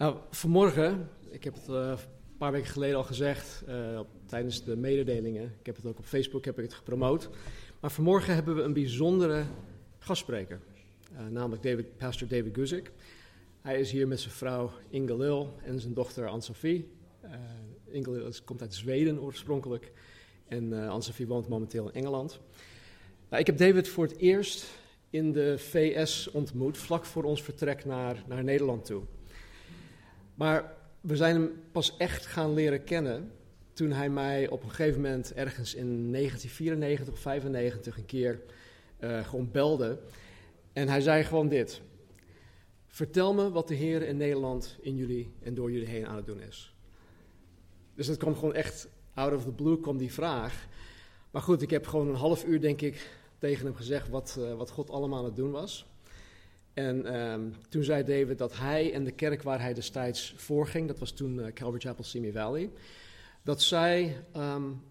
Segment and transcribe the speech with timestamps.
[0.00, 4.76] Nou, vanmorgen, ik heb het uh, een paar weken geleden al gezegd uh, tijdens de
[4.76, 5.44] mededelingen.
[5.60, 7.30] Ik heb het ook op Facebook heb ik het gepromoot.
[7.80, 9.44] Maar vanmorgen hebben we een bijzondere
[9.98, 10.60] gastspreker,
[11.12, 12.92] uh, namelijk David, pastor David Guzik.
[13.60, 16.88] Hij is hier met zijn vrouw Inge Lil en zijn dochter Anne-Sophie.
[17.86, 19.92] Inge komt uit Zweden oorspronkelijk
[20.48, 22.40] en Anne-Sophie woont momenteel in Engeland.
[23.28, 24.66] Nou, ik heb David voor het eerst
[25.10, 29.02] in de VS ontmoet, vlak voor ons vertrek naar, naar Nederland toe.
[30.40, 33.32] Maar we zijn hem pas echt gaan leren kennen
[33.72, 38.40] toen hij mij op een gegeven moment ergens in 1994 of 95 een keer
[39.00, 39.98] uh, gewoon belde.
[40.72, 41.80] En hij zei gewoon dit.
[42.86, 46.26] Vertel me wat de Heer in Nederland in jullie en door jullie heen aan het
[46.26, 46.74] doen is.
[47.94, 50.66] Dus dat kwam gewoon echt out of the blue, kwam die vraag.
[51.30, 54.54] Maar goed, ik heb gewoon een half uur, denk ik, tegen hem gezegd wat, uh,
[54.54, 55.89] wat God allemaal aan het doen was.
[56.74, 60.88] En um, toen zei David dat hij en de kerk waar hij destijds voor ging,
[60.88, 62.70] dat was toen uh, Calvary Chapel Simi Valley,
[63.42, 64.82] dat zij um,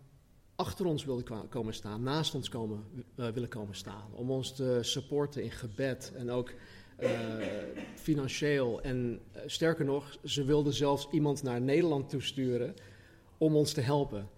[0.56, 2.84] achter ons wilden komen staan, naast ons komen,
[3.16, 6.54] uh, willen komen staan, om ons te supporten in gebed en ook
[7.00, 7.10] uh,
[7.96, 8.82] financieel.
[8.82, 12.74] En sterker nog, ze wilden zelfs iemand naar Nederland toesturen
[13.38, 14.30] om ons te helpen.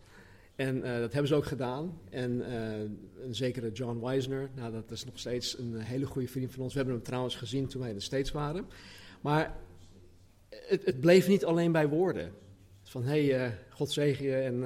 [0.56, 2.00] En uh, dat hebben ze ook gedaan.
[2.10, 6.52] En uh, een zekere John Wisner, nou, dat is nog steeds een hele goede vriend
[6.52, 6.72] van ons.
[6.74, 8.66] We hebben hem trouwens gezien toen wij in de States waren.
[9.22, 9.58] Maar
[10.50, 12.32] het, het bleef niet alleen bij woorden.
[12.84, 14.64] Van hé, hey, uh, God zegen je en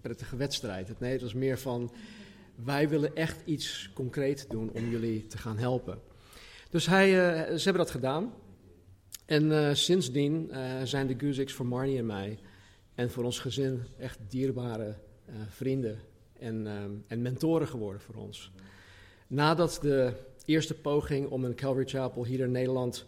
[0.00, 1.00] prettige wedstrijd.
[1.00, 1.92] Nee, het was meer van
[2.64, 5.98] wij willen echt iets concreet doen om jullie te gaan helpen.
[6.70, 7.08] Dus hij,
[7.58, 8.34] ze hebben dat gedaan.
[9.26, 10.52] En sindsdien
[10.84, 12.38] zijn de Guziks voor Marnie en mij
[12.94, 14.94] en voor ons gezin echt dierbare
[15.48, 16.00] vrienden
[16.38, 18.52] en, um, en, mentoren geworden voor ons.
[19.26, 20.12] Nadat de
[20.44, 23.06] eerste poging om een Calvary Chapel hier in Nederland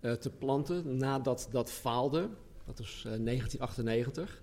[0.00, 2.28] uh, te planten, nadat dat faalde,
[2.66, 4.42] dat was uh, 1998,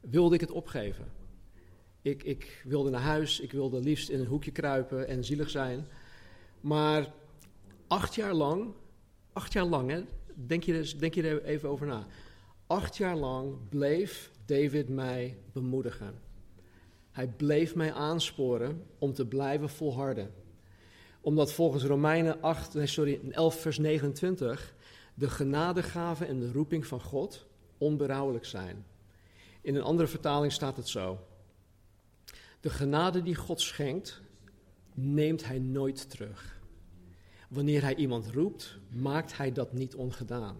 [0.00, 1.04] wilde ik het opgeven.
[2.02, 5.86] Ik, ik, wilde naar huis, ik wilde liefst in een hoekje kruipen en zielig zijn.
[6.60, 7.12] Maar
[7.86, 8.72] acht jaar lang,
[9.32, 12.06] acht jaar lang, denk, je denk je er even over na.
[12.66, 16.29] Acht jaar lang bleef David mij bemoedigen.
[17.20, 20.32] Hij bleef mij aansporen om te blijven volharden.
[21.20, 24.74] Omdat volgens Romeinen 8, nee, sorry, 11 vers 29
[25.14, 27.46] de genadegaven en de roeping van God
[27.78, 28.86] onberouwelijk zijn.
[29.60, 31.26] In een andere vertaling staat het zo.
[32.60, 34.20] De genade die God schenkt,
[34.94, 36.60] neemt hij nooit terug.
[37.48, 40.56] Wanneer hij iemand roept, maakt hij dat niet ongedaan.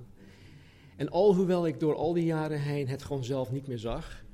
[0.97, 4.25] En alhoewel ik door al die jaren heen het gewoon zelf niet meer zag,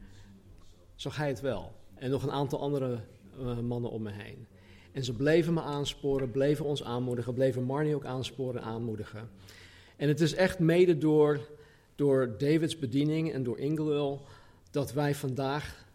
[0.95, 1.76] zag hij het wel.
[1.99, 2.99] En nog een aantal andere
[3.41, 4.47] uh, mannen om me heen.
[4.93, 9.31] En ze bleven me aansporen, bleven ons aanmoedigen, bleven Marnie ook aansporen en aanmoedigen.
[9.97, 11.41] En het is echt mede door,
[11.95, 14.25] door Davids bediening en door Ingelul
[14.71, 15.87] dat wij vandaag,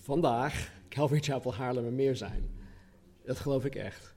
[0.00, 2.50] vandaag, Calvary Chapel Haarlem meer zijn.
[3.24, 4.14] Dat geloof ik echt.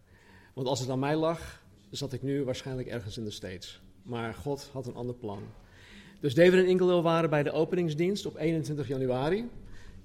[0.54, 3.82] Want als het aan mij lag, zat ik nu waarschijnlijk ergens in de States.
[4.04, 5.44] Maar God had een ander plan.
[6.20, 9.50] Dus David en Ingelul waren bij de openingsdienst op 21 januari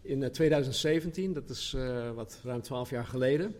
[0.04, 3.54] in 2017, dat is uh, wat ruim 12 jaar geleden.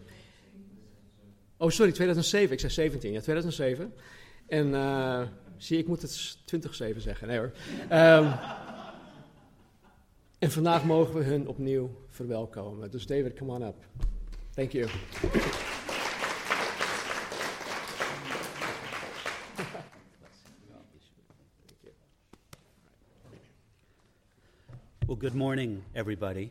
[1.57, 2.53] Oh, sorry, 2007.
[2.53, 3.13] Ik zei 17.
[3.13, 3.95] Ja, 2007.
[4.47, 5.23] En uh,
[5.57, 7.29] zie, ik moet het 2007 zeggen.
[7.29, 7.53] Nee hoor.
[7.93, 8.33] Um,
[10.39, 12.91] en vandaag mogen we hun opnieuw verwelkomen.
[12.91, 13.77] Dus David, come on up.
[14.55, 14.89] Thank you.
[25.25, 26.51] Good morning, everybody.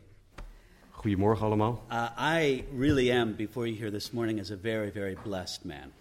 [0.90, 1.84] Goedemorgen allemaal.
[1.90, 5.92] Uh, I really am, before you hear this morning, as a very, very blessed man.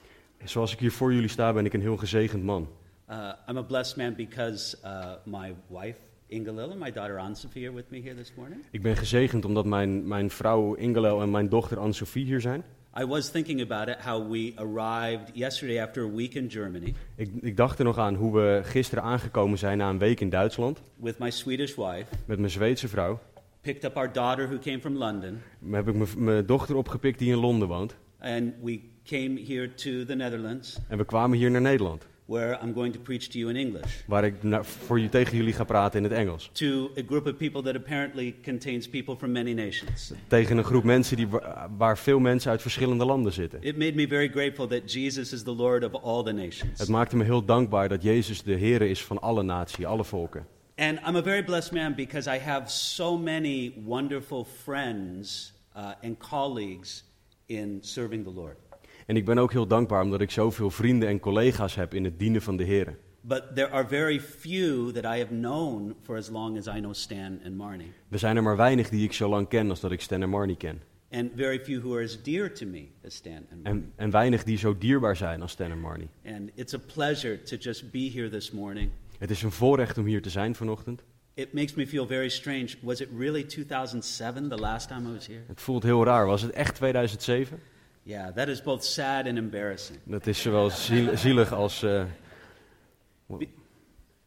[0.44, 2.68] Zoals ik hier voor jullie sta, ben ik een heel gezegend man.
[3.10, 5.98] Uh, I'm a blessed man because uh, my wife,
[6.28, 8.62] Ingelil, and my daughter Anne-Sophie are with me here this morning.
[8.72, 12.64] Ik ben gezegend omdat mijn, mijn vrouw Ingelel en mijn dochter Anne-Sophie hier zijn.
[12.96, 16.94] I was thinking about it, how we arrived yesterday after a week in Germany.
[17.16, 20.30] Ik, ik dacht er nog aan hoe we gisteren aangekomen zijn na een week in
[20.30, 20.82] Duitsland.
[20.96, 22.06] With my Swedish wife.
[22.26, 23.20] Met mijn Zweedse vrouw.
[23.62, 25.42] Picked up our daughter who came from London.
[25.72, 27.96] Heb ik mijn dochter opgepikt die in Londen woont.
[28.20, 30.80] And we came here to the Netherlands.
[30.88, 32.08] En we kwamen hier naar Nederland.
[32.26, 33.94] Where I'm going to preach to you in English.
[34.08, 36.50] waar ik voor je, tegen jullie ga praten in het Engels.
[36.54, 40.12] To a group of people that apparently contains people from many nations.
[40.28, 43.62] Tegen een groep mensen die, wa- waar veel mensen uit verschillende landen zitten.
[43.62, 46.80] It made me very grateful that Jesus is the Lord of all the nations.
[46.80, 50.46] Het maakte me heel dankbaar dat Jezus de Heer is van alle naties, alle volken.
[50.76, 56.18] And I'm a very blessed man because I have so many wonderful friends uh, and
[56.18, 57.04] colleagues
[57.46, 58.56] in serving the Lord.
[59.06, 62.20] En ik ben ook heel dankbaar omdat ik zoveel vrienden en collega's heb in het
[62.20, 62.98] dienen van de Heer.
[63.22, 66.94] But there are very few that I have known for as long as I know
[66.94, 67.92] Stan and Marnie.
[68.10, 70.30] Er zijn er maar weinig die ik zo lang ken als dat ik Stan en
[70.30, 70.82] Marnie ken.
[71.12, 73.82] And very few who are as dear to me as Stan and Marnie.
[73.84, 76.10] En, en weinig die zo dierbaar zijn als Stan en Marnie.
[76.26, 78.90] And it's a pleasure to just be here this morning.
[79.18, 81.04] Het is een voorrecht om hier te zijn vanochtend.
[81.34, 82.70] It makes me feel very strange.
[82.82, 85.42] Was it really 2007, the last time I was here?
[85.48, 86.26] Het voelt heel raar.
[86.26, 87.60] Was het echt 2007?
[88.06, 91.84] Yeah, that is both sad and embarrassing Dat is zowel ziel- zielig als.
[91.84, 92.04] eh,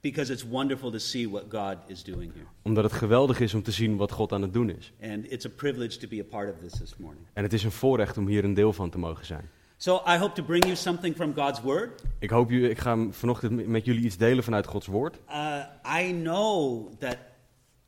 [0.00, 2.46] because it's wonderful to see what God is doing here.
[2.62, 4.92] omdat het geweldig is om te zien wat God aan het doen is.
[5.02, 7.26] And it's a privilege to be a part of this this morning.
[7.32, 9.48] En het is een voorrecht om hier een deel van te mogen zijn.
[9.76, 12.02] So I hope to bring you something from God's Word.
[12.18, 15.18] Ik hoop jullie, ik ga vanochtend met jullie iets delen vanuit Gods woord.
[15.28, 15.58] Uh,
[16.00, 17.16] I know that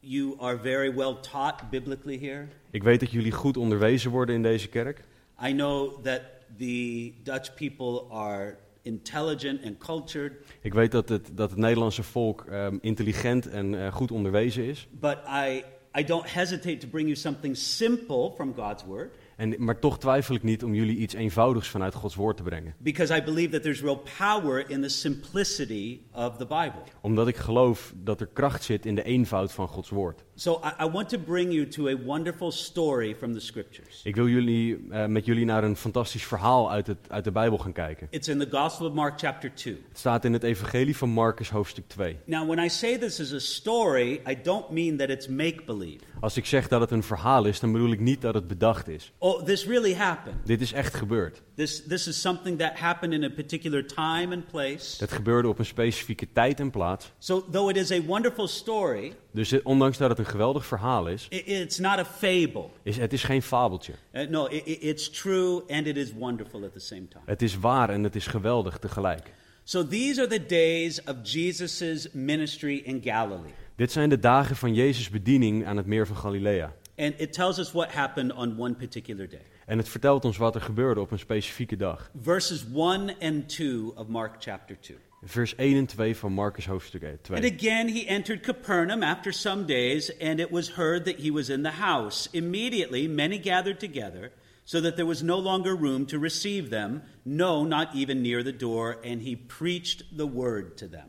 [0.01, 2.47] you are very well taught biblically here.
[2.71, 5.05] Ik weet dat jullie goed onderwezen worden in deze kerk.
[5.43, 6.23] I know that
[6.59, 12.45] the Dutch people are intelligent and cultured, Ik weet dat het, dat het Nederlandse volk
[12.51, 14.89] ehm, intelligent en eh, goed onderwezen is.
[15.01, 15.63] but I,
[15.99, 20.35] I don't hesitate to bring you something simple from God's Word En, maar toch twijfel
[20.35, 22.75] ik niet om jullie iets eenvoudigs vanuit Gods woord te brengen.
[22.79, 26.83] because I believe that there's real power in the simplicity of the Bible.
[27.01, 30.25] Omdat ik geloof dat er kracht zit in de eenvoud van Gods woord.
[30.39, 34.01] So I, I want to bring you to a wonderful story from the Scriptures.
[34.05, 37.59] Ik wil jullie, eh, met jullie naar een fantastisch verhaal uit, het, uit de Bijbel
[37.59, 38.07] gaan kijken.
[38.11, 39.83] It's in the Gospel of Mark, chapter 2.
[39.89, 42.17] Het staat in het Evangelie van Marcus, hoofdstuk 2.
[42.25, 46.05] Now, when I say this is a story, I don't mean that it's make believe.
[46.21, 48.89] Als ik zeg dat het een verhaal is, dan bedoel ik niet dat het bedacht
[48.89, 49.13] is.
[49.19, 50.47] Oh, this really happened.
[50.47, 51.43] Dit is echt gebeurd.
[51.55, 54.97] This, this is something that happened in a particular time and place.
[54.99, 57.13] Het gebeurde op een specifieke tijd en plaats.
[57.19, 61.09] So, though it is a wonderful story, Dus het- ondanks dat het een geweldig verhaal
[61.09, 62.65] is, i- it's not a fable.
[62.83, 63.93] is het is geen fabeltje.
[64.13, 67.23] Uh, no, i- i- it's true and it is wonderful at the same time.
[67.27, 69.33] Het is waar en het is geweldig tegelijk.
[69.65, 73.53] So, these are the days of Jesus' ministry in Galilee.
[73.77, 76.73] Dit zijn de dagen van Jezus' bediening aan het meer van Galilea.
[76.97, 79.43] And it tells us what happened on one particular day.
[79.67, 82.11] En het vertelt ons wat er gebeurde op een specifieke dag.
[82.23, 84.97] Verses 1 and 2 of Mark chapter 2.
[85.23, 87.55] Vers 1 en 2 van Marcus hoofdstuk And 2.
[87.55, 91.63] again he entered Capernaum after some days, and it was heard that he was in
[91.63, 92.29] the house.
[92.33, 94.31] Immediately many gathered together,
[94.65, 98.57] so that there was no longer room to receive them, no, not even near the
[98.57, 101.07] door, and he preached the word to them.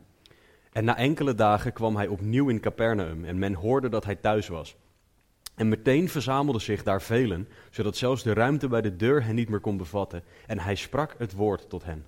[0.72, 4.48] En na enkele dagen kwam hij opnieuw in Capernaum en men hoorde dat hij thuis
[4.48, 4.76] was.
[5.56, 9.50] En meteen verzamelden zich daar velen, zodat zelfs de ruimte bij de deur hen niet
[9.50, 10.24] meer kon bevatten.
[10.48, 12.06] En hij sprak het woord tot hen.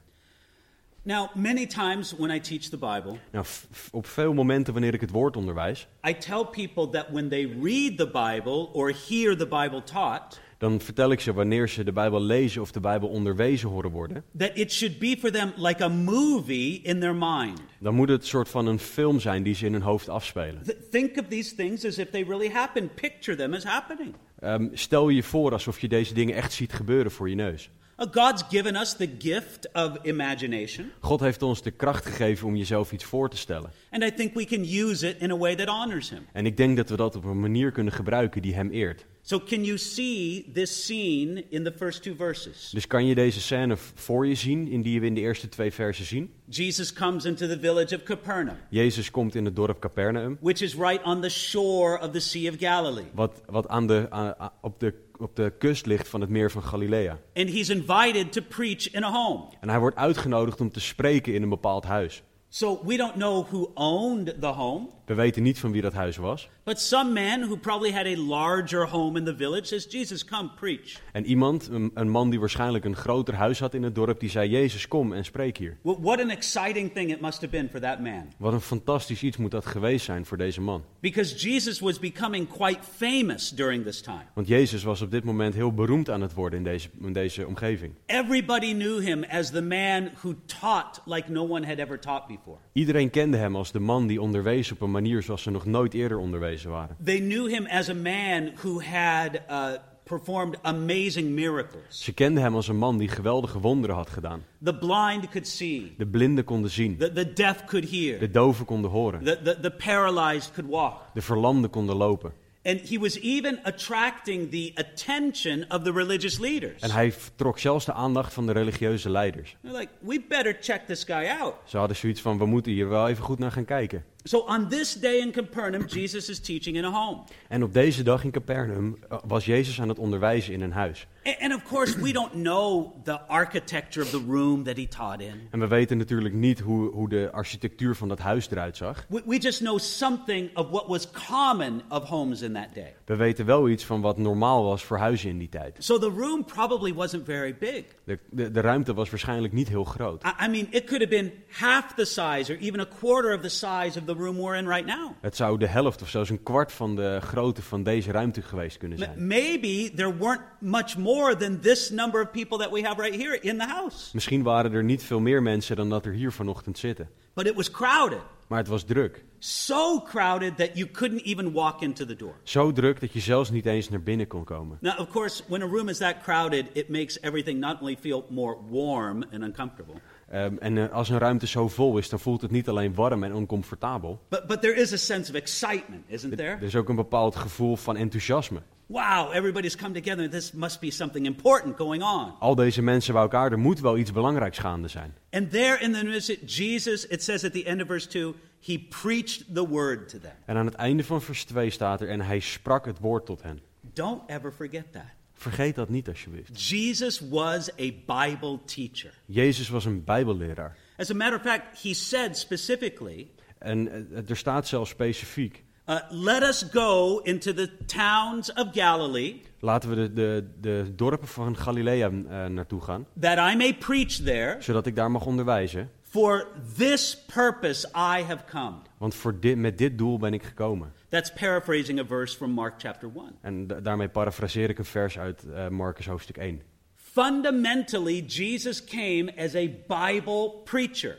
[1.04, 3.46] Now, many times when I teach the Bible, Nou,
[3.92, 7.98] op veel momenten wanneer ik het woord onderwijs, I tell people that when they read
[7.98, 12.22] the Bible or hear the Bible taught, dan vertel ik ze wanneer ze de Bijbel
[12.22, 14.24] lezen of de Bijbel onderwezen horen worden.
[14.38, 17.62] that it should be for them like a movie in their mind.
[17.80, 20.64] Dan moet het een soort van een film zijn die ze in hun hoofd afspelen.
[20.64, 22.96] Th- think of these things as if they really happened.
[22.96, 24.14] Picture them as happening.
[24.40, 27.70] Ehm, stel je voor alsof je deze dingen echt ziet gebeuren voor je neus.
[28.02, 32.56] Uh, God's given us the gift of imagination, God heeft ons de kracht gegeven om
[32.56, 33.70] jezelf iets voor te stellen.
[33.92, 36.26] and I think we can use it in a way that honors Him.
[36.34, 39.06] En ik denk dat we dat op een manier kunnen gebruiken die hem eert.
[39.24, 42.70] So, can you see this scene in the first two verses?
[42.74, 45.72] Dus kan je deze scène voor je zien, in die we in de eerste twee
[45.72, 46.32] versen zien?
[46.46, 50.76] Jesus comes into the village of Capernaum, Jezus komt in het dorp Capernaum, which is
[50.76, 53.06] right on the shore of the Sea of Galilee.
[53.14, 56.52] wat, wat aan de, a- a- op, de, op de kust ligt van het meer
[56.52, 57.20] van Galilea.
[57.34, 59.44] And he's invited to preach in a home.
[59.60, 62.24] En hij wordt uitgenodigd om te spreken in een bepaald huis.
[62.50, 66.18] So, we don't know who owned the home, We weten niet van wie dat huis
[66.18, 66.50] was.
[66.64, 70.50] but some man who probably had a larger home in the village says, Jesus, come
[70.56, 71.00] preach.
[71.12, 74.30] En iemand, een, een man die waarschijnlijk een groter huis had in het dorp, die
[74.30, 75.78] zei: Jezus, kom en spreek hier.
[75.82, 78.24] Wh- What an exciting thing it must have been for that man.
[78.38, 80.84] Wat een fantastisch iets moet dat geweest zijn voor deze man.
[81.00, 84.24] Because Jesus was becoming quite famous during this time.
[84.34, 87.48] Want Jezus was op dit moment heel beroemd aan het worden in deze, in deze
[87.48, 87.94] omgeving.
[88.06, 92.58] Everybody knew him as the man who taught like no one had ever taught before.
[92.74, 95.94] Iedereen kende hem als de man die onderwees op een manier zoals ze nog nooit
[95.94, 96.96] eerder onderwezen waren.
[97.04, 99.68] They knew him as a man who had uh,
[100.04, 102.04] performed amazing miracles.
[102.04, 104.44] Ze kenden hem als een man die geweldige wonderen had gedaan.
[104.64, 108.66] The blind could see, De blinden konden zien, the, the deaf could hear, de doven
[108.66, 111.02] konden horen, the, the, the paralyzed could walk.
[111.14, 112.32] de verlamden konden lopen.
[112.64, 116.82] And he was even attracting the attention of the religious leaders.
[116.82, 119.56] En hij trok zelfs de aandacht van de religieuze leiders.
[119.62, 121.54] They're like, we better check this guy out.
[121.66, 124.04] Ze hadden zoiets van, we moeten hier wel even goed naar gaan kijken.
[124.24, 127.24] So on this day in Capernaum, Jesus is teaching in a home.
[127.48, 131.08] En op deze dag in Capernaum eh, was Jezus aan het onderwijzen in een huis.
[131.24, 135.22] And, and of course, we don't know the architecture of the room that he taught
[135.22, 135.48] in.
[135.52, 139.06] En we weten natuurlijk niet hoe, hoe de architectuur van dat huis eruit zag.
[139.10, 142.94] We, we just know something of what was common of homes in that day.
[143.06, 145.76] We weten wel iets van wat normaal was voor huizen in die tijd.
[145.80, 147.84] So the room probably wasn't very big.
[148.04, 150.24] De, de, de ruimte was waarschijnlijk niet heel groot.
[150.24, 153.42] I, I mean, it could have been half the size or even a quarter of
[153.42, 155.12] the size of the room we're in right now.
[155.22, 158.78] Het zou de helft of zelfs een kwart van de grootte van deze ruimte geweest
[158.78, 159.28] kunnen zijn.
[159.28, 163.40] Maybe there weren't much more than this number of people that we have right here
[163.40, 164.10] in the house.
[164.14, 167.10] Misschien waren er niet veel meer mensen dan dat er hier vanochtend zitten.
[167.34, 168.22] But it was crowded.
[168.48, 169.24] Maar het was druk.
[169.40, 172.36] So crowded that you couldn't even walk into the door.
[172.44, 174.78] Zo druk dat je zelfs niet eens naar binnen kon komen.
[174.82, 178.26] Now, of course, when a room is that crowded, it makes everything not only feel
[178.30, 179.96] more warm and uncomfortable,
[180.32, 183.24] Ehm, en eh, als een ruimte zo vol is, dan voelt het niet alleen warm
[183.24, 184.22] en oncomfortabel.
[184.30, 186.56] but, but there is a sense of excitement, isn't there?
[186.56, 188.62] Er is ook een bepaald gevoel van enthousiasme.
[188.86, 190.30] Wow, everybody's come together.
[190.30, 192.34] This must be something important going on.
[192.40, 195.14] Al deze mensen bij elkaar, er moet wel iets belangrijks gaande zijn.
[195.32, 198.34] And there in the midst, Jesus, it says at the end of verse 2,
[198.66, 200.36] he preached the word to them.
[200.46, 203.42] En aan het einde van vers 2 staat er, en hij sprak het woord tot
[203.42, 203.60] hen.
[203.94, 205.21] Don't ever forget that.
[205.42, 206.70] Vergeet dat niet alsjeblieft.
[206.70, 209.14] Jesus was a Bible teacher.
[209.26, 210.78] Jezus was een bijbelleraar.
[210.98, 215.96] As a matter of fact, he said specifically, En eh, er staat zelfs specifiek, uh,
[216.10, 221.58] Let us go into the towns of Galilee, laten we de, de, de dorpen van
[221.58, 224.56] Galilea eh, naartoe gaan, that I may preach there.
[224.60, 225.90] zodat ik daar mag onderwijzen.
[226.04, 228.76] For this purpose I have come.
[228.98, 230.94] Want voor dit, met dit doel ben ik gekomen.
[231.12, 233.24] That's paraphrasing a verse from Mark chapter 1.
[233.42, 236.62] En da- daarmee parafraseer ik een vers uit eh Marcus hoofdstuk 1.
[236.96, 241.18] Fundamentally, Jesus came as a Bible preacher.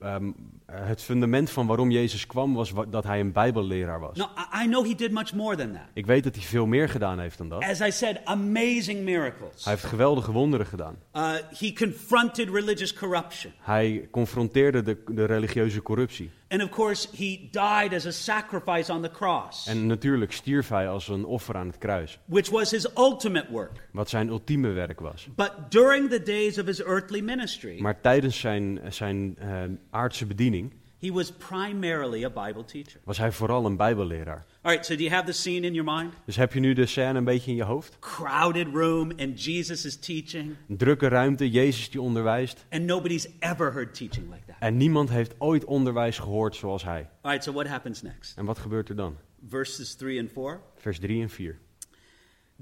[0.00, 0.30] Ehm,
[0.66, 4.16] eh, het fundament van waarom Jezus kwam was wa- dat hij een bijbelleraar was.
[4.16, 5.82] Now, I- I know he did much more than that.
[5.92, 7.62] Ik weet dat hij veel meer gedaan heeft dan dat.
[7.62, 9.64] As I said, amazing miracles.
[9.64, 10.96] Hij heeft geweldige wonderen gedaan.
[11.16, 13.52] Uh, he confronted religious corruption.
[13.58, 16.30] Hij confronteerde de, de religieuze corruptie.
[16.52, 20.88] And of course, he died as a sacrifice on the cross, En natuurlijk stierf hij
[20.88, 22.18] als een offer aan het kruis.
[22.24, 23.88] which was his ultimate work.
[23.92, 25.28] Wat zijn ultieme werk was.
[25.36, 30.72] But during the days of his earthly ministry, Maar tijdens zijn, zijn eh, aardse bediening
[31.00, 33.00] he was primarily a Bible teacher.
[33.04, 34.44] was hij vooral een bijbelleraar.
[34.62, 36.12] All right, so do you have the scene in your mind?
[36.24, 37.96] Dus heb je nu de scène een beetje in je hoofd?
[37.98, 42.64] Crowded room, and Jesus is teaching, Een drukke ruimte, Jezus die onderwijst.
[42.70, 44.56] and nobody's ever heard teaching like that.
[44.58, 47.08] En niemand heeft ooit onderwijs gehoord zoals hij.
[47.20, 48.36] All right, so what happens next?
[48.38, 49.16] En wat gebeurt er dan?
[49.48, 50.60] Verses 3 and 4.
[50.76, 51.58] Vers 3 en 4.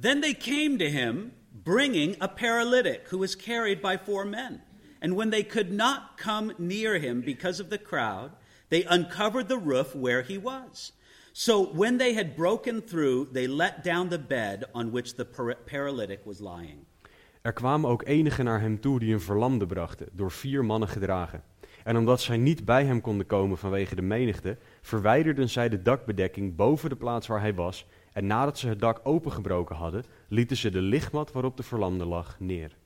[0.00, 4.62] Then they came to him, bringing a paralytic who was carried by four men.
[5.00, 8.30] And when they could not come near him because of the crowd,
[8.68, 10.92] they uncovered the roof where he was.
[11.32, 15.56] So when they had broken through, they let down the bed on which the par-
[15.64, 16.86] paralytic was lying.
[17.42, 21.42] Er kwamen ook enigen naar hem toe die een verlamde brachten, door vier mannen gedragen.
[21.84, 26.56] En omdat zij niet bij hem konden komen vanwege de menigte, verwijderden zij de dakbedekking
[26.56, 27.86] boven de plaats waar hij was.
[28.12, 32.36] En nadat ze het dak opengebroken hadden, lieten ze de lichtmat waarop de verlamde lag
[32.40, 32.76] neer.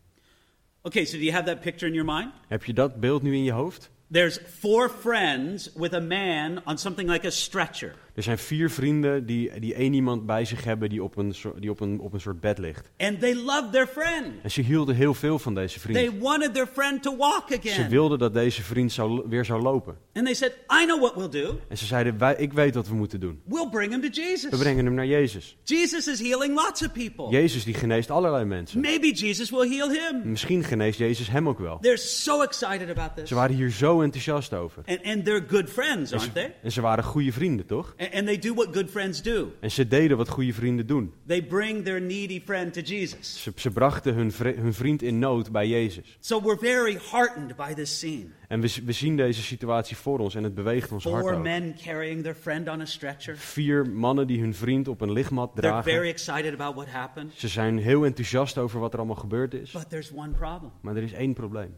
[0.84, 2.32] Okay, so do you have that picture in your mind?
[2.48, 3.90] Heb je dat beeld nu in je hoofd?
[4.10, 7.94] There's four friends with a man on something like a stretcher.
[8.14, 11.60] Er zijn vier vrienden die, die één iemand bij zich hebben die op een, soort-
[11.60, 12.90] die op een, op een soort bed ligt.
[12.98, 14.26] And they loved their friend.
[14.42, 15.98] En ze hielden heel veel van deze vriend.
[15.98, 17.88] They wanted their friend to walk Ze again.
[17.90, 19.96] wilden dat deze vriend zou, weer zou lopen.
[20.14, 20.52] And they said,
[20.82, 21.58] I know what we'll do.
[21.68, 23.40] En ze zeiden, wij, ik weet wat we moeten doen.
[23.44, 24.58] We'll bring him to We Jesus.
[24.58, 25.56] brengen hem naar Jezus.
[25.64, 27.28] Jesus is healing lots of people.
[27.30, 28.80] Jezus die geneest allerlei mensen.
[28.80, 30.20] Maybe Jesus will heal him.
[30.30, 31.78] Misschien geneest Jezus hem ook wel.
[31.80, 33.28] They're so excited about this.
[33.28, 34.82] Ze waren hier zo enthousiast over.
[34.86, 36.54] And, and they're good friends, En aren't ze, they?
[36.62, 37.94] en ze waren goede vrienden, toch?
[38.14, 39.52] And, they do what good friends do.
[39.60, 41.12] En ze deden wat goede vrienden doen.
[41.26, 43.42] They bring their needy friend to Jesus.
[43.42, 46.16] Ze, ze brachten hun, vri- hun vriend in nood bij Jezus.
[46.20, 48.24] So we're very heartened by this scene.
[48.48, 51.42] En we, we zien deze situatie voor ons en het beweegt ons hart Four ook.
[51.42, 53.36] men carrying their friend on a stretcher.
[53.36, 56.08] Vier mannen die hun vriend op een lichtmat They're very dragen.
[56.08, 57.32] excited about what happened.
[57.36, 59.70] Ze zijn heel enthousiast over wat er allemaal gebeurd is.
[59.70, 60.70] But there's one problem.
[60.80, 61.74] Maar er is één probleem.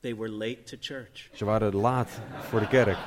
[0.00, 1.28] They were late to church.
[1.32, 2.10] Ze waren laat
[2.48, 2.98] voor de kerk.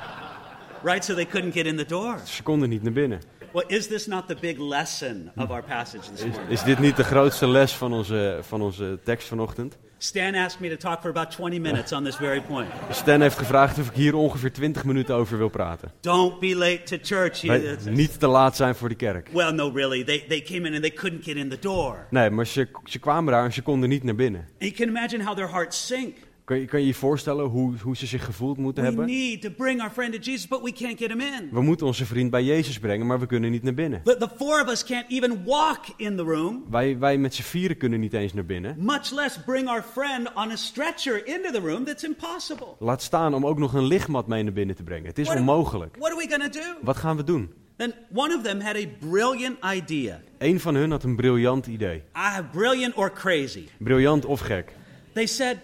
[0.82, 1.04] Right?
[1.04, 2.18] So they couldn't get in the door.
[2.24, 3.20] Ze konden niet naar binnen.
[3.52, 6.48] Well, is this not the big lesson of our passage this Is, morning?
[6.48, 9.78] is dit niet de grootste les van onze, van onze tekst vanochtend?
[10.00, 12.68] Stan asked me to talk for about 20 minutes on this very point.
[12.90, 15.92] Stan heeft gevraagd of ik hier ongeveer 20 minuten over wil praten.
[16.00, 17.42] Don't be late to church.
[17.42, 19.28] Wij niet te laat zijn voor de kerk.
[19.32, 20.04] Well, no, really.
[20.04, 22.06] They, they came in and they couldn't get in the door.
[22.10, 24.40] Nee, maar ze, ze kwamen daar en ze konden niet naar binnen.
[24.40, 26.16] And you can imagine how their hearts sink.
[26.48, 29.06] Kan je kan je je voorstellen hoe, hoe ze zich gevoeld moeten We hebben?
[29.06, 31.48] need to bring our friend to Jesus, but we can't get him in.
[31.52, 34.02] We moeten onze vriend bij Jezus brengen, maar we kunnen niet naar binnen.
[34.04, 37.42] The, the four of us can't even walk in the room, Wij, wij met z'n
[37.42, 38.76] vieren kunnen niet eens naar binnen.
[38.78, 41.84] much less bring our friend on a stretcher into the room.
[41.84, 42.66] That's impossible.
[42.78, 45.06] Laat staan om ook nog een lichtmat mee naar binnen te brengen.
[45.06, 45.96] Het is What- onmogelijk.
[45.98, 46.66] What are we going to do?
[46.82, 47.52] Wat gaan we doen?
[47.76, 50.20] Then one of them had a brilliant idea.
[50.38, 52.02] Een van hun had een briljant idee.
[52.12, 53.64] Ah, brilliant or crazy.
[53.78, 54.72] Briljant of gek.
[55.12, 55.56] They said,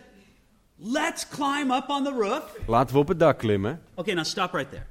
[0.92, 2.58] let's climb up on the roof.
[2.66, 3.80] Laten we op het dak klimmen.
[3.94, 4.86] Okay, now stop right there.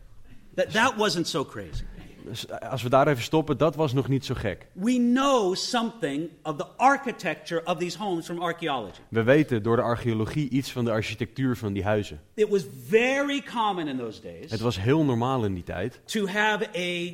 [0.55, 1.83] That, that wasn't so crazy.
[2.25, 4.67] Dus Als we daar even stoppen, dat was nog niet zo gek.
[4.73, 8.99] We know something of the architecture of these homes from archaeology.
[9.09, 12.21] We weten door de archeologie iets van de architectuur van die huizen.
[12.33, 16.27] It was very common in those days Het was heel normaal in die tijd to
[16.27, 17.13] have a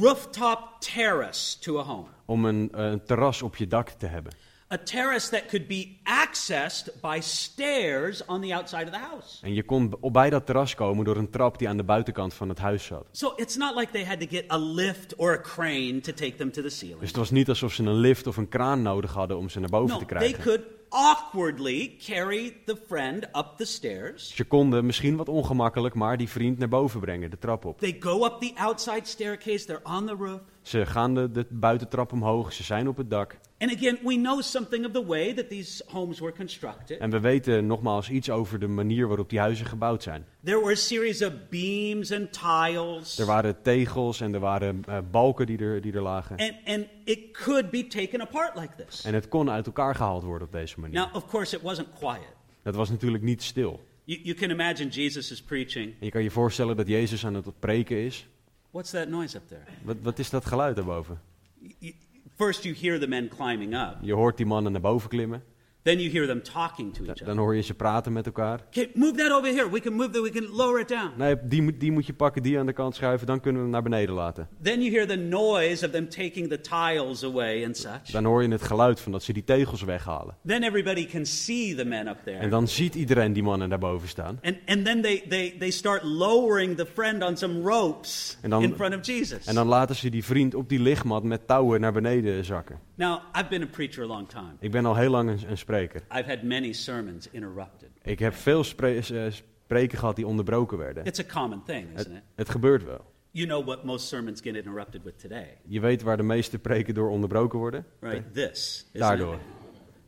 [0.00, 2.06] rooftop terrace to a home.
[2.24, 4.32] om een, eh, een terras op je dak te hebben.
[4.72, 9.38] A terrace that could be accessed by stairs on the outside of the house.
[9.42, 12.34] En je kon b- bij dat terras komen door een trap die aan de buitenkant
[12.34, 13.06] van het huis zat.
[13.10, 16.34] So it's not like they had to get a lift or a crane to take
[16.36, 16.98] them to the ceiling.
[17.00, 19.60] Dus het was niet alsof ze een lift of een kraan nodig hadden om ze
[19.60, 20.42] naar boven No, te they krijgen.
[20.42, 20.60] could
[20.92, 24.34] awkwardly carry the friend up the stairs.
[24.34, 27.78] Ze konden misschien wat ongemakkelijk, maar die vriend naar boven brengen, de trap op.
[27.78, 30.40] They go up the outside staircase, they're on the roof.
[30.62, 33.36] Ze gaan de, de buitentrap omhoog, ze zijn op het dak.
[33.58, 36.98] And again, we know something of the way that these homes were constructed.
[36.98, 40.24] En we weten nogmaals iets over de manier waarop die huizen gebouwd zijn.
[40.44, 43.18] There were a series of beams and tiles.
[43.18, 46.36] Er waren tegels en er waren eh, balken die er, die er lagen.
[46.36, 49.04] And, and it could be taken apart like this.
[49.04, 51.00] En het kon uit elkaar gehaald worden op deze manier.
[51.00, 52.26] Now, of course, it wasn't quiet.
[52.62, 53.80] Dat was natuurlijk niet stil.
[54.04, 55.86] You, you can imagine Jesus is preaching.
[56.00, 58.26] En je kan je voorstellen dat Jezus aan het preken is.
[58.70, 59.64] What's that noise up there?
[59.82, 61.20] Wat, wat is dat geluid daarboven?
[61.60, 61.94] Y- y-
[62.36, 63.96] First, you hear the men climbing up.
[64.00, 65.42] Je hoort die mannen naar boven klimmen.
[65.82, 67.40] Then you hear them talking to each Dan other.
[67.40, 68.60] hoor je ze praten met elkaar.
[68.66, 69.70] Okay, move that over here.
[69.70, 70.22] We can move that.
[70.22, 71.10] We can lower it down.
[71.16, 73.66] Nee, die, moet- die moet je pakken, die aan de kant schuiven, dan kunnen we
[73.66, 74.48] hem naar beneden laten.
[74.62, 78.10] Then you hear the noise of them taking the tiles away and such.
[78.12, 80.34] Dan hoor je het geluid van dat ze die tegels weghalen.
[80.46, 82.48] Then everybody can see the men up En there.
[82.48, 84.38] dan ziet iedereen die mannen daarboven staan.
[84.42, 88.62] And, and then they, they, they start lowering the friend on some ropes En dan-
[88.62, 89.46] in front of Jesus.
[89.46, 92.78] En dan laten ze die vriend op die lichtmat met touwen naar beneden zakken.
[93.02, 94.52] Now, I've been a preacher a long time.
[94.60, 96.02] Ik ben al heel lang een, een spreker.
[96.16, 97.88] I've had many sermons interrupted.
[98.02, 101.04] Ik heb veel spre- eh, spreken gehad die onderbroken werden.
[101.04, 102.22] It's a common thing, Het, isn't it?
[102.34, 103.10] het gebeurt wel.
[103.30, 106.94] You know what most sermons get interrupted with today, Je weet waar de meeste preken
[106.94, 107.86] door onderbroken worden?
[108.00, 108.34] right?
[108.34, 108.86] This.
[108.92, 109.34] Daardoor.
[109.34, 109.40] it?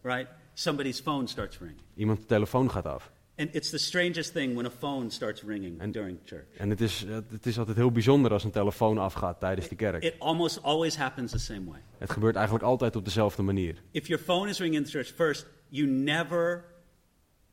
[0.02, 0.26] Right?
[0.52, 1.80] Somebody's phone starts ringing.
[1.94, 3.12] Iemand de telefoon gaat af.
[3.37, 6.44] And it's the strangest thing when a phone starts ringing And- during church.
[6.57, 9.75] En het is, eh, het is altijd heel bijzonder als een telefoon afgaat tijdens de
[9.75, 10.03] kerk.
[10.03, 11.81] It almost always happens the same way.
[11.99, 13.83] Het gebeurt eigenlijk altijd op dezelfde manier.
[13.90, 16.64] If your phone is ringing in church, first, you never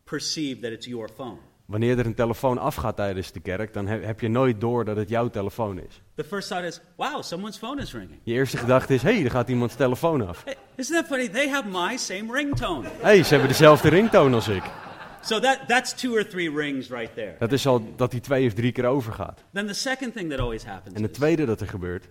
[0.03, 1.37] perceive that it's your phone.
[1.65, 4.95] Wanneer er een telefoon afgaat tijdens de kerk, dan he- heb je nooit door dat
[4.95, 6.01] het jouw telefoon is.
[6.15, 8.19] The first thought is, wow, someone's phone is ringing.
[8.23, 10.43] Je eerste gedachte is, hé, hey, er gaat iemands telefoon af.
[10.43, 11.27] Hey, isn't that funny?
[11.29, 12.87] They have my same ringtone.
[13.01, 14.63] Hey, ze hebben dezelfde ringtoon als ik.
[15.21, 17.35] So that, that's two or three rings right there.
[17.39, 19.43] Dat is al dat die twee of drie keer overgaat.
[19.53, 22.07] Then the second thing that always happens En het tweede dat er gebeurt,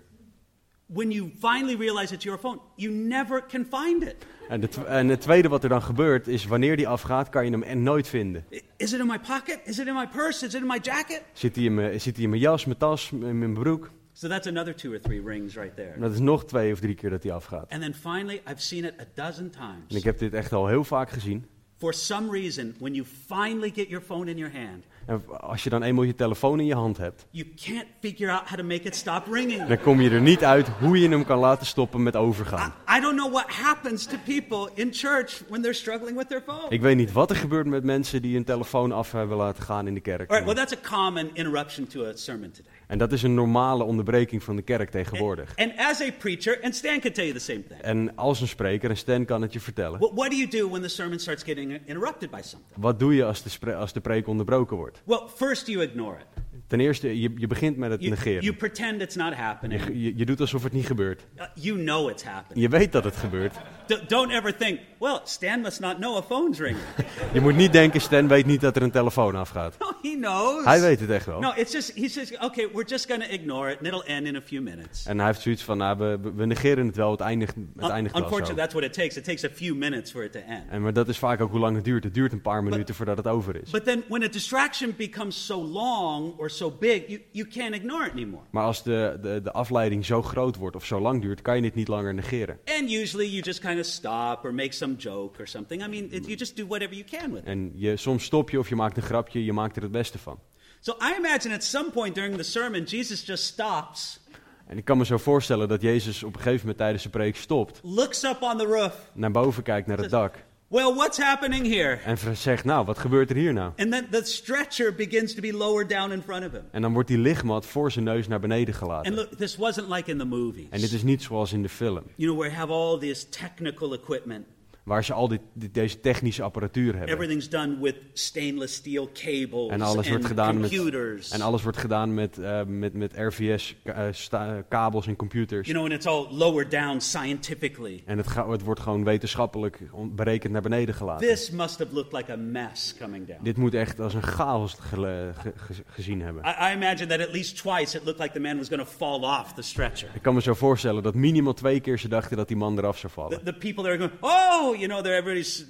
[0.87, 4.17] when you finally realize it's your phone, you never can find it.
[4.49, 7.51] en, de en het tweede wat er dan gebeurt, is wanneer die afgaat, kan je
[7.51, 8.45] hem en nooit vinden.
[8.77, 9.61] Is it in my pocket?
[9.65, 10.47] Is it in my purse?
[10.47, 11.23] Is it in my jacket?
[11.33, 13.91] Zit hij in mijn, zit hij in mijn jas, mijn tas, in mijn broek?
[14.13, 15.91] So that's another two or three rings right there.
[15.91, 17.71] En dat is nog twee of drie keer dat hij afgaat.
[17.71, 19.95] And then finally, I've seen it a dozen En times.
[19.95, 21.47] ik heb dit echt al heel vaak gezien.
[21.81, 25.71] For some reason, when you finally get your phone in your hand, En als je
[25.71, 28.83] dan eenmaal je telefoon in je hand hebt, you can't figure out how to make
[28.83, 29.67] it stop ringing.
[29.67, 32.73] dan kom je er niet uit hoe je hem kan laten stoppen met overgaan.
[32.89, 36.43] I, I don't know what happens to people in church when they're struggling with their
[36.47, 36.67] phone.
[36.69, 39.87] Ik weet niet wat er gebeurt met mensen die hun telefoon af hebben laten gaan
[39.87, 40.31] in de kerk.
[40.31, 42.73] All right, well, that's a common interruption to a sermon today.
[42.91, 45.53] En dat is een normale onderbreking van de kerk tegenwoordig.
[45.57, 47.81] And as a preacher, and Stan can tell you the same thing.
[47.81, 49.99] En als een spreker, en Stan kan het je vertellen.
[49.99, 52.73] What, what do you do when the sermon starts getting interrupted by something?
[52.77, 55.03] Wat doe je als de, als de preek onderbroken wordt?
[55.05, 56.43] Well, first you ignore it.
[56.67, 58.43] Ten eerste, je, je begint met het You, negeren.
[58.43, 59.85] you pretend it's not happening.
[59.87, 61.27] Je, je, je doet alsof het niet gebeurt.
[61.37, 62.61] Uh, you know it's happening.
[62.61, 63.55] Je weet dat het gebeurt.
[63.99, 66.85] Don't ever think, well, Stan must not know a phone's ringing.
[67.33, 69.77] Je moet niet denken, Stan weet niet dat er een telefoon afgaat.
[69.79, 70.65] no, he knows.
[70.65, 71.41] Hij weet het echt wel.
[71.41, 74.27] No, it's just, he says, okay, we're just going to ignore it and it'll end
[74.27, 75.07] in a few minutes.
[75.07, 78.15] En hij heeft zoiets van, nou, we, negeren het wel, het eindigt, het Un- eindigt
[78.15, 79.17] wel Unfortunately, that's what it takes.
[79.17, 80.63] It takes a few minutes for it to end.
[80.71, 82.05] En, maar dat is vaak ook hoe lang het duurt.
[82.05, 83.71] Het duurt een paar minuten voordat het over is.
[83.71, 88.07] But then when a distraction becomes so long or so big, you, you can't ignore
[88.07, 88.43] it anymore.
[88.51, 91.63] Maar als de, de, de afleiding zo groot wordt of zo lang duurt, kan je
[91.65, 92.59] het niet langer negeren.
[92.79, 95.83] And usually you just kind of stop or make some joke or something.
[95.83, 97.49] I mean, it, you just do whatever you can with it.
[97.49, 100.19] En je, soms stop je of je maakt een grapje, je maakt er het beste
[100.19, 100.39] van.
[100.81, 104.21] So I imagine at some point during the sermon, Jesus just stops,
[104.67, 107.37] En ik kan me zo voorstellen dat Jezus op een gegeven moment tijdens zijn preek
[107.37, 109.11] stopt, looks up on the roof.
[109.13, 110.35] naar boven kijkt naar het dak
[110.73, 111.99] Well, what's happening here?
[112.05, 113.73] en zegt, nou, wat gebeurt er hier nou?
[113.77, 116.63] And then the stretcher begins to be lowered down in front of him.
[116.71, 119.15] En dan wordt die lichtmat voor zijn neus naar beneden And gelaten.
[119.15, 120.67] look, this wasn't like in the movies.
[120.71, 123.93] En dit is niet zoals in de film, You know, you have all this technical
[123.95, 124.47] equipment.
[124.91, 127.15] Waar ze al dit, dit- deze technische apparatuur hebben.
[127.15, 131.31] Everything's done with stainless steel cables En alles wordt gedaan met, computers.
[131.31, 135.69] en alles wordt gedaan met, eh, met, met RVS-kabels en computers.
[135.69, 138.03] You know, and it's all lowered down scientifically.
[138.07, 141.27] En het, wordt gewoon wetenschappelijk berekend naar beneden gelaten.
[141.29, 143.43] This must have looked like a mess coming down.
[143.45, 146.43] Dit moet echt als een chaos gele- ge- ge- gezien hebben.
[146.45, 148.89] I, I imagine that at least twice it looked like the man was going to
[148.97, 150.09] fall off the stretcher.
[150.15, 152.99] Ik kan me zo voorstellen dat minimaal twee keer ze dachten dat die man eraf
[152.99, 153.45] zou vallen.
[153.45, 155.65] the people there going, oh, you know, they're everybody's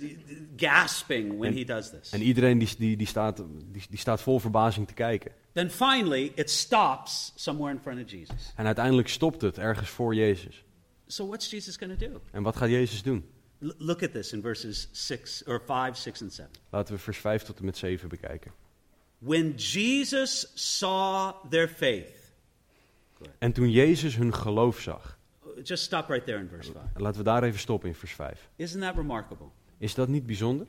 [0.57, 2.11] gasping when En- he does this.
[2.11, 3.37] En iedereen die, die, die, staat,
[3.73, 5.33] die, die staat vol verbazing te kijken.
[5.53, 8.53] Then finally, it stops somewhere in front of Jesus.
[8.57, 10.65] En uiteindelijk stopt het ergens voor Jezus.
[11.07, 12.21] So what's Jesus going to do?
[12.33, 13.25] En wat gaat Jezus doen?
[13.59, 16.51] L- look at this in verses six or five, six, and seven.
[16.71, 18.53] Laten we vers 5 tot en met 7 bekijken.
[19.19, 22.19] When Jesus saw their faith,
[23.39, 25.19] En toen Jezus hun geloof zag.
[25.63, 26.85] Just stop right there in verse five.
[26.95, 28.49] En laten we daar even stoppen in vers 5.
[28.57, 29.47] Isn't that remarkable?
[29.79, 30.67] Is dat niet bijzonder?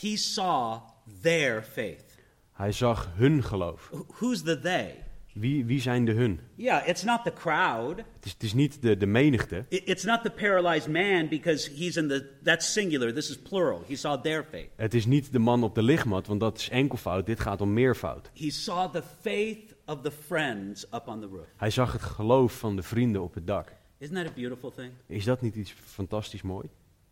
[0.00, 0.80] He saw
[1.22, 2.04] their faith.
[2.52, 3.88] Hij zag hun geloof.
[3.92, 4.94] Wh- Who's the they?
[5.32, 6.40] Wie, wie zijn de hun?
[6.54, 7.96] Yeah, it's not the crowd.
[7.96, 9.64] Het is, het is niet de, de menigte.
[9.68, 13.14] It's not the paralyzed man because he's in the that's singular.
[13.14, 13.84] This is plural.
[13.88, 14.68] He saw their faith.
[14.76, 17.26] Het is niet de man op de lichtmat, want dat is enkelvoud.
[17.26, 18.30] Dit gaat om meervoud.
[18.34, 21.46] He saw the faith of the friends up on the roof.
[21.56, 23.72] Hij zag het geloof van de vrienden op het dak.
[23.98, 24.90] Isn't that a beautiful thing?
[25.06, 26.68] Is dat niet iets fantastisch mooi?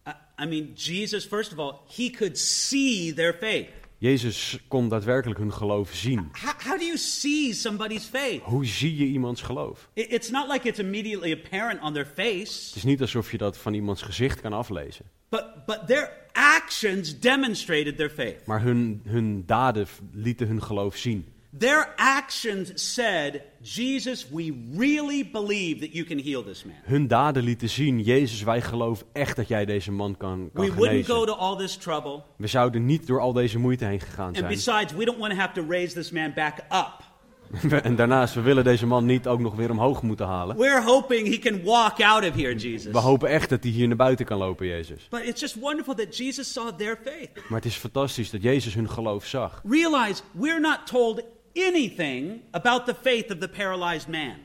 [0.09, 0.11] I,
[0.42, 3.68] I mean, Jesus, first of all, he could see their faith.
[3.99, 6.18] Jezus kon daadwerkelijk hun geloof zien.
[6.33, 8.42] How, how do you see somebody's faith?
[8.42, 9.88] Hoe zie je iemands geloof?
[9.92, 13.38] It- It's not like it's immediately apparent on their Het face, is niet alsof je
[13.38, 15.05] dat van iemands gezicht kan aflezen.
[15.29, 18.46] but, but their actions demonstrated their faith.
[18.46, 21.27] Maar hun, hun daden lieten hun geloof zien.
[21.58, 26.74] Their actions said, Jesus, we really believe that you can heal this man.
[26.84, 30.74] Hun daden lieten zien, Jezus, wij geloven echt dat jij deze man kan, kan We
[30.74, 31.26] wouldn't go genezen.
[31.26, 32.22] to all this trouble.
[32.36, 34.48] We zouden niet door al deze moeite heen gegaan And zijn.
[34.48, 37.04] besides, we don't want to have to raise this man back up.
[37.82, 40.56] en daarnaast, we willen deze man niet ook nog weer omhoog moeten halen.
[40.56, 42.92] We're hoping he can walk out of here, Jesus.
[42.92, 45.06] We hopen echt dat hij hier naar buiten kan lopen, Jezus.
[45.10, 47.30] But it's just wonderful that Jesus saw their faith.
[47.48, 49.62] Maar het is fantastisch dat Jezus hun geloof zag.
[49.68, 51.22] Realize we're not told
[51.56, 54.36] anything about the faith of the paralyzed man,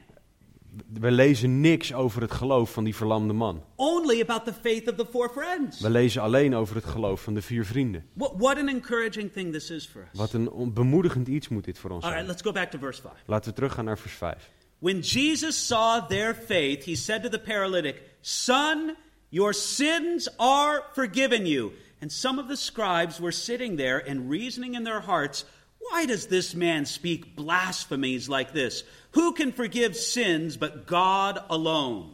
[1.00, 3.64] We lezen niks over het geloof van die verlamde man.
[3.76, 5.80] only about the faith of the four friends.
[5.80, 8.06] We lezen alleen over het geloof van de vier vrienden.
[8.14, 10.20] What, what an encouraging thing this is for us.
[10.20, 12.36] Wat een bemoedigend iets moet dit voor ons All right, zijn.
[12.36, 13.14] let's go back to verse 5.
[13.26, 14.50] Laten we teruggaan naar vers 5.
[14.80, 18.96] When Jesus saw their faith, he said to the paralytic, Son,
[19.30, 21.72] your sins are forgiven you.
[22.02, 25.46] And some of the scribes were sitting there and reasoning in their hearts,
[25.90, 28.86] Why does this man speak blasphemies like this?
[29.12, 32.06] Who can forgive sins but God alone?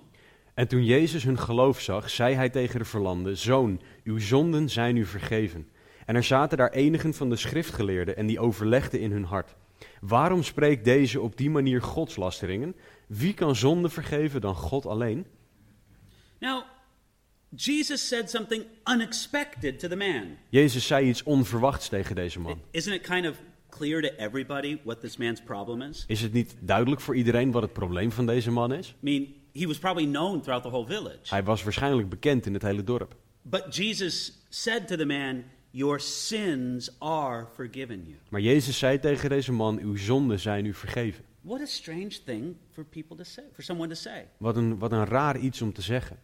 [0.54, 4.96] En toen Jezus hun geloof zag, zei hij tegen de verlamde: Zoon, uw zonden zijn
[4.96, 5.70] u vergeven.
[6.06, 9.56] En er zaten daar enigen van de schriftgeleerden en die overlegden in hun hart.
[10.02, 12.76] Waarom spreekt deze op die manier godslasteringen?
[13.08, 15.26] Wie kan zonde vergeven dan God alleen?
[16.40, 16.64] Now,
[17.56, 20.38] Jesus said something unexpected to the man.
[20.50, 22.62] Jezus zei iets onverwachts tegen deze man.
[22.72, 23.38] Isn't it kind of
[23.78, 26.04] clear to everybody what this man's problem is?
[26.08, 28.90] Is het niet duidelijk voor iedereen wat het probleem van deze man is?
[28.90, 31.20] I mean, he was probably known throughout the whole village.
[31.24, 33.16] Hij was waarschijnlijk bekend in het hele dorp.
[33.42, 38.18] But Jesus said to the man, Your sins are forgiven you.
[38.30, 41.24] Maar Jezus zei tegen deze man: Uw zonden zijn u vergeven.
[41.42, 44.28] What a strange thing for people to say, for someone to say.
[44.38, 46.20] Wat een, wat een raar iets om te zeggen.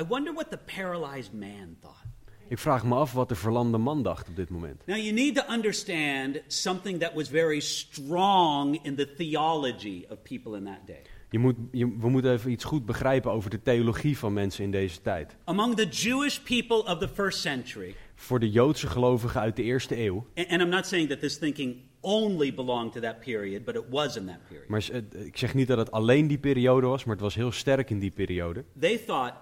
[0.00, 2.04] I wonder what the paralyzed man thought.
[2.50, 4.82] Ik vraag me af wat de verlamde man dacht op dit moment.
[4.86, 10.56] Now, you need to understand something that was very strong in the theology of people
[10.56, 11.02] in that day.
[11.30, 14.70] Je moet, je, we moeten even iets goed begrijpen over de theologie van mensen in
[14.70, 15.36] deze tijd.
[15.44, 20.04] Among the Jewish people of the first century, Voor de Joodse gelovigen uit de eerste
[20.04, 23.74] eeuw, and, and I'm not saying that this thinking only belonged to that period, but
[23.74, 24.68] it was in that period.
[24.68, 27.52] maar het- ik zeg niet dat het alleen die periode was, maar het was heel
[27.52, 28.64] sterk in die periode.
[28.80, 29.34] They thought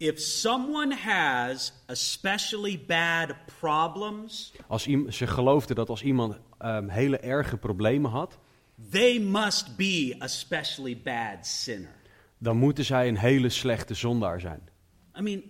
[0.00, 7.56] if someone has especially bad problems, Als ze geloofden dat als iemand ehm, hele erge
[7.56, 8.38] problemen had,
[8.90, 11.94] they must be especially bad sinner.
[12.38, 14.60] dan moeten zij een hele slechte zondaar zijn.
[15.18, 15.42] I mean,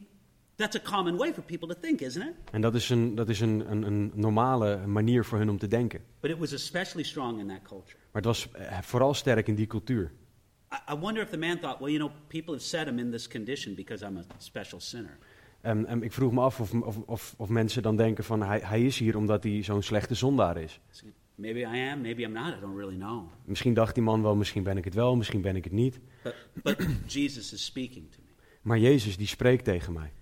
[0.56, 2.34] that's a common way for people to think, isn't it?
[2.52, 5.68] En dat is een, dat is een, een, een normale manier voor hun om te
[5.68, 6.00] denken.
[6.20, 7.96] But it was especially strong in that culture.
[8.12, 10.12] Maar het was eh, vooral sterk in die cultuur.
[10.88, 13.28] I, wonder if the man thought, well, you know, people have set him in this
[13.28, 15.18] condition because I'm a special sinner.
[15.60, 18.60] En, en ik vroeg me af of, of, of, of mensen dan denken van hij,
[18.64, 20.80] hij is hier omdat hij zo'n slechte zondaar is.
[21.34, 23.22] Maybe I am, maybe I'm not, I don't really know.
[23.44, 26.00] Misschien dacht die man wel, misschien ben ik het wel, misschien ben ik het niet.
[26.22, 28.30] But, but Jesus is speaking to me.
[28.62, 30.12] Maar Jezus die spreekt tegen mij.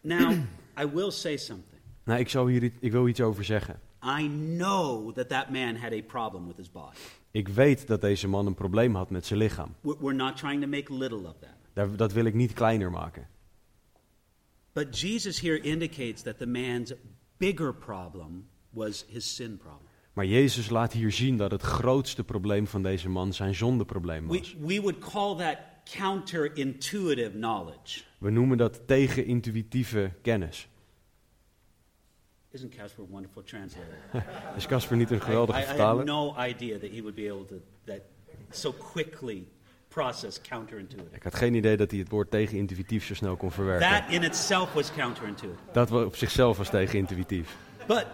[0.00, 0.32] Now,
[0.80, 1.80] I will say something.
[2.04, 3.80] Nou, ik, zou hier, ik wil iets over zeggen.
[4.02, 6.96] I know that that man had a problem with his body.
[7.36, 9.74] Ik weet dat deze man een probleem had met zijn lichaam.
[9.80, 11.54] We're not trying to make little of that.
[11.72, 13.28] Daar, dat wil ik niet kleiner maken.
[14.72, 16.92] But Jesus here indicates that the man's
[17.36, 19.88] bigger problem was his sin problem.
[20.12, 24.38] Maar Jezus laat hier zien dat het grootste probleem van deze man zijn zondeprobleem We,
[24.38, 24.56] was.
[24.60, 28.02] we would call that counterintuitive knowledge.
[28.18, 30.68] We noemen dat tegenintuïtieve kennis.
[32.56, 33.98] Isn't Casper a wonderful translator?
[34.56, 36.04] Is Casper niet een geweldige I, I had vertaler?
[36.04, 38.00] no idea that he would be able to that
[38.50, 39.46] so quickly
[39.88, 41.14] process counterintuitive.
[41.16, 43.88] Ik had geen idee dat hij het woord tegenintuïtief zo snel kon verwerken.
[43.88, 45.62] That in itself was counterintuitive.
[45.72, 47.56] Dat wa- op zichzelf was tegenintuïtief.
[47.86, 48.06] But,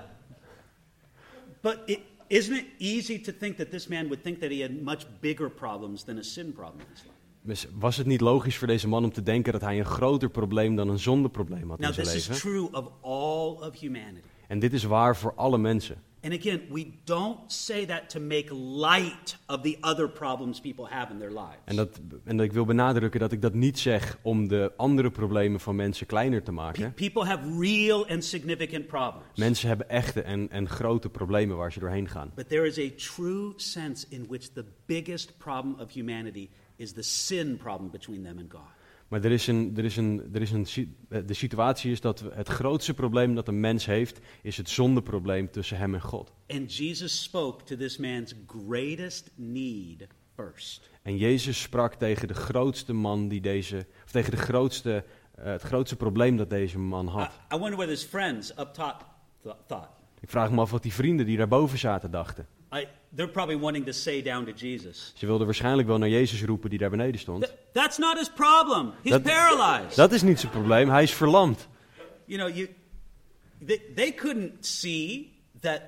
[1.61, 4.71] but it, isn't it easy to think that this man would think that he had
[4.71, 7.11] much bigger problems than a sin problem in his life?
[7.45, 10.31] Dus was het niet logisch voor deze man om te denken dat hij een groter
[10.31, 12.41] probleem dan een zondeprobleem had Now, in zijn this is leven?
[12.51, 14.27] true of all of humanity.
[14.49, 15.97] En dit is waar voor alle mensen.
[16.25, 21.13] And again, we don't say that to make light of the other problems people have
[21.13, 21.59] in their lives.
[21.65, 25.11] En, dat, en dat ik wil benadrukken dat ik dat niet zeg om de andere
[25.11, 26.93] problemen van mensen kleiner te maken.
[26.95, 29.27] Pe- people have real and significant problems.
[29.37, 32.31] Mensen hebben echte en, en grote problemen waar ze doorheen gaan.
[32.35, 37.03] But there is a true sense in which the biggest problem of humanity is the
[37.03, 38.71] sin problem between them and God.
[39.13, 40.67] Maar er is een, er is een, er is een,
[41.09, 45.51] eh, de situatie is dat het grootste probleem dat een mens heeft, is het zondeprobleem
[45.51, 46.33] tussen hem en God.
[46.49, 50.91] And Jesus spoke to this man's greatest need first.
[51.03, 55.63] En Jezus sprak tegen de grootste man die deze, of tegen de grootste, eh, het
[55.63, 57.31] grootste probleem dat deze man had.
[57.55, 59.07] I wonder what his friends up top
[59.43, 59.91] th- thought.
[60.21, 62.47] Ik vraag me af wat die vrienden die daarboven zaten dachten.
[62.75, 66.45] I, they're probably wanting to say down to Jesus, Ze wilden waarschijnlijk wel naar Jezus
[66.45, 67.43] roepen die daar beneden stond.
[67.45, 68.93] "Th- That's not his problem.
[69.03, 69.97] He's Dat- paralyzed.
[69.97, 71.69] Dat is niet zijn probleem, hij is verlamd.
[72.25, 72.69] you know, you,
[73.67, 75.81] they, they couldn't see that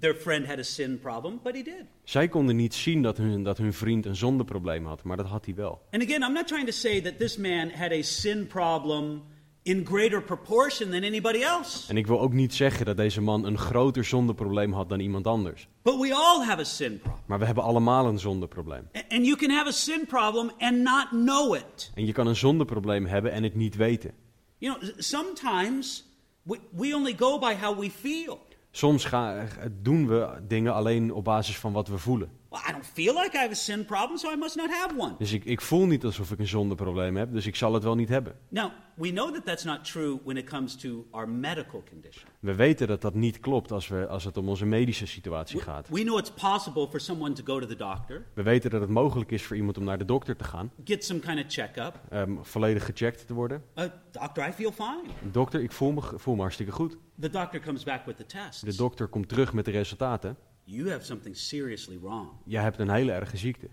[0.00, 1.84] their friend had a sin problem, but he did.
[2.04, 5.44] Zij konden niet zien dat hun, dat hun vriend een zondeprobleem had, maar dat had
[5.44, 5.82] hij wel.
[5.90, 9.22] And again, I'm not trying to say that this man had a sin problem
[9.68, 11.88] in greater proportion than anybody else.
[11.88, 15.26] En ik wil ook niet zeggen dat deze man een groter zondeprobleem had dan iemand
[15.26, 15.68] anders.
[15.82, 17.22] But we all have a sin problem.
[17.26, 18.88] Maar we hebben allemaal een zondeprobleem.
[19.08, 21.90] And you can have a sin problem and not know it.
[21.94, 24.12] En je kan een zondeprobleem hebben en het niet weten.
[24.58, 26.04] You know, sometimes
[26.42, 28.38] we, we only go by how we feel.
[28.70, 29.46] Soms ga,
[29.82, 32.30] doen we dingen alleen op basis van wat we voelen.
[32.50, 34.94] Well, I don't feel like I have a sin problem, so I must not have
[34.98, 35.14] one.
[35.18, 37.94] Dus ik, ik voel niet alsof ik een zondeprobleem heb, dus ik zal het wel
[37.94, 38.36] niet hebben.
[38.48, 42.28] Now, we know that that's not true when it comes to our medical condition.
[42.40, 45.88] We weten dat dat niet klopt als, we, als het om onze medische situatie gaat.
[45.88, 48.90] We know it's possible for someone to go to the doctor, We weten dat het
[48.90, 52.00] mogelijk is voor iemand om naar de dokter te gaan, get some kind of checkup.
[52.10, 53.62] ehm, volledig gecheckt te worden.
[53.74, 55.02] Uh, doctor, I feel fine.
[55.32, 56.96] Dokter, ik voel me, voel me hartstikke goed.
[57.20, 58.60] The doctor comes back with the tests.
[58.60, 60.36] De dokter komt terug met de resultaten.
[60.70, 62.28] You have something seriously wrong.
[62.44, 63.68] Jij hebt een hele erge ziekte.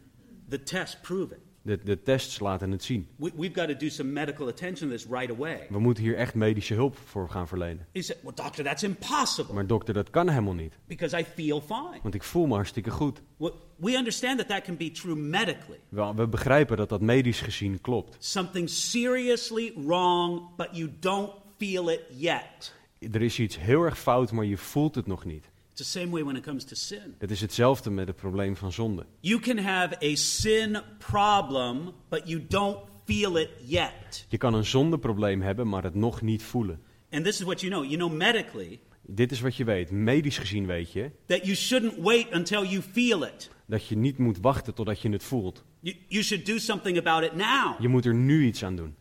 [0.50, 1.40] The tests prove it.
[1.62, 3.08] De, de tests laten het zien.
[3.16, 5.68] We, we've got to do some medical attention to this right away.
[5.70, 7.86] We moeten hier echt medische hulp voor gaan verlenen.
[7.94, 10.74] He said, Well, doctor, that's impossible Maar dokter, dat kan helemaal niet.
[10.88, 12.00] because I feel fine.
[12.02, 13.22] Want ik voel me hartstikke goed.
[13.38, 15.80] We, we understand that that can be true medically.
[15.90, 18.16] We, we begrijpen dat dat medisch gezien klopt.
[18.20, 22.74] Something seriously wrong, but you don't feel it yet.
[23.12, 25.54] Er is iets heel erg fout, maar je voelt het nog niet.
[25.76, 27.16] It's the same way when it comes to sin.
[27.18, 29.06] Het is hetzelfde met het probleem van zonde.
[29.20, 34.26] You can have a sin problem, but you don't feel it yet.
[34.30, 36.82] Je kan een zondeprobleem hebben, maar het nog niet voelen.
[37.10, 37.84] And this is what you know.
[37.84, 39.92] You know medically Dit is wat je weet.
[39.92, 43.50] Medisch gezien weet je that you shouldn't wait until you feel it.
[43.66, 45.64] dat je niet moet wachten totdat je het voelt.
[45.80, 47.80] You, you should do something about it now.
[47.80, 48.96] Je moet er nu iets aan doen.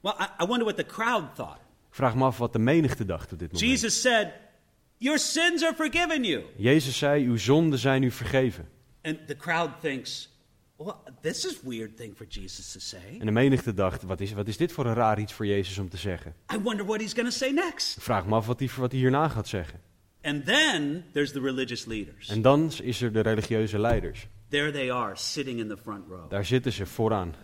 [0.00, 1.60] Well, I, I wonder what the crowd thought.
[1.88, 3.70] Ik vraag me af wat de menigte dacht op dit moment.
[3.70, 4.32] Jesus said,
[5.02, 6.44] Your sins are forgiven you.
[6.56, 8.68] Jezus zei, uw zonden zijn u vergeven.
[9.02, 10.28] And the crowd thinks,
[10.76, 13.18] Well, this is a weird thing for Jesus to say.
[13.18, 15.78] En de menigte dacht, wat is, wat is dit voor een raar iets voor Jezus
[15.78, 16.34] om te zeggen?
[16.54, 17.96] I wonder what he's going to say next.
[17.96, 19.80] Ik vraag me af wat hij, wat hij hierna gaat zeggen.
[20.22, 22.28] And then there's the religious leaders.
[22.28, 24.26] En dan is er de religieuze leiders.
[24.48, 26.30] There they are, sitting in the front row.
[26.30, 27.34] Daar zitten ze vooraan.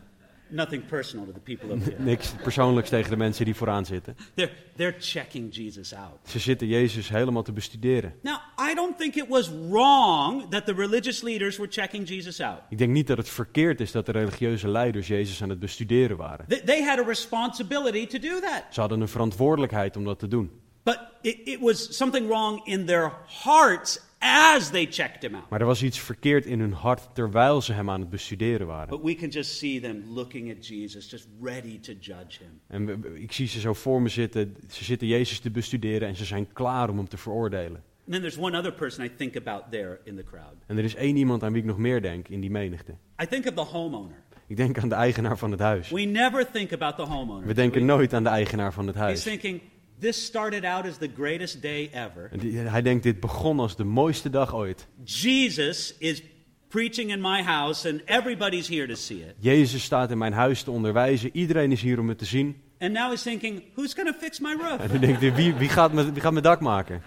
[0.49, 2.03] Nothing personal to the people up here.
[2.03, 4.17] Niks persoonlijks tegen de mensen die vooraan zitten.
[4.35, 6.19] They're, they're checking Jesus out.
[6.27, 8.15] Ze zitten Jezus helemaal te bestuderen.
[8.23, 8.37] Now,
[8.71, 12.59] I don't think it was wrong that the religious leaders were checking Jesus out.
[12.69, 16.17] Ik denk niet dat het verkeerd is dat de religieuze leiders Jezus aan het bestuderen
[16.17, 16.47] waren.
[16.49, 18.65] They, they had a responsibility to do that.
[18.71, 20.51] Ze hadden een verantwoordelijkheid om dat te doen.
[20.83, 25.51] But it, it was something wrong in their hearts as they checked him out.
[25.51, 28.89] Maar er was iets verkeerd in hun hart terwijl ze hem aan het bestuderen waren.
[28.89, 32.61] But we can just see them looking at Jesus, just ready to judge him.
[32.67, 34.57] En ik zie ze zo voor me zitten.
[34.71, 37.83] Ze zitten Jezus te bestuderen en ze zijn klaar om hem te veroordelen.
[38.09, 40.55] And then there's one other person I think about there in the crowd.
[40.67, 42.95] En er is één iemand aan wie ik nog meer denk in die menigte.
[43.23, 44.25] I think of the homeowner.
[44.47, 45.91] Ik denk aan de eigenaar van het huis.
[45.91, 47.47] We never think about the homeowner.
[47.47, 49.23] We denken nooit aan de eigenaar van het He's huis.
[49.23, 49.61] thinking,
[50.01, 52.31] this started out as the greatest day ever.
[52.71, 54.87] Hij denkt, dit begon als de mooiste dag ooit.
[55.05, 56.23] Jesus is
[56.69, 59.35] preaching in my house and everybody's here to see it.
[59.39, 61.31] Jezus staat in mijn huis te onderwijzen.
[61.33, 62.61] Iedereen is hier om het te zien.
[62.79, 64.81] And now he's thinking, who's going to fix my roof?
[64.81, 67.03] En dan denkt hij, wie, wie, gaat mijn, wie gaat mijn dak maken?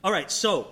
[0.00, 0.66] All right, so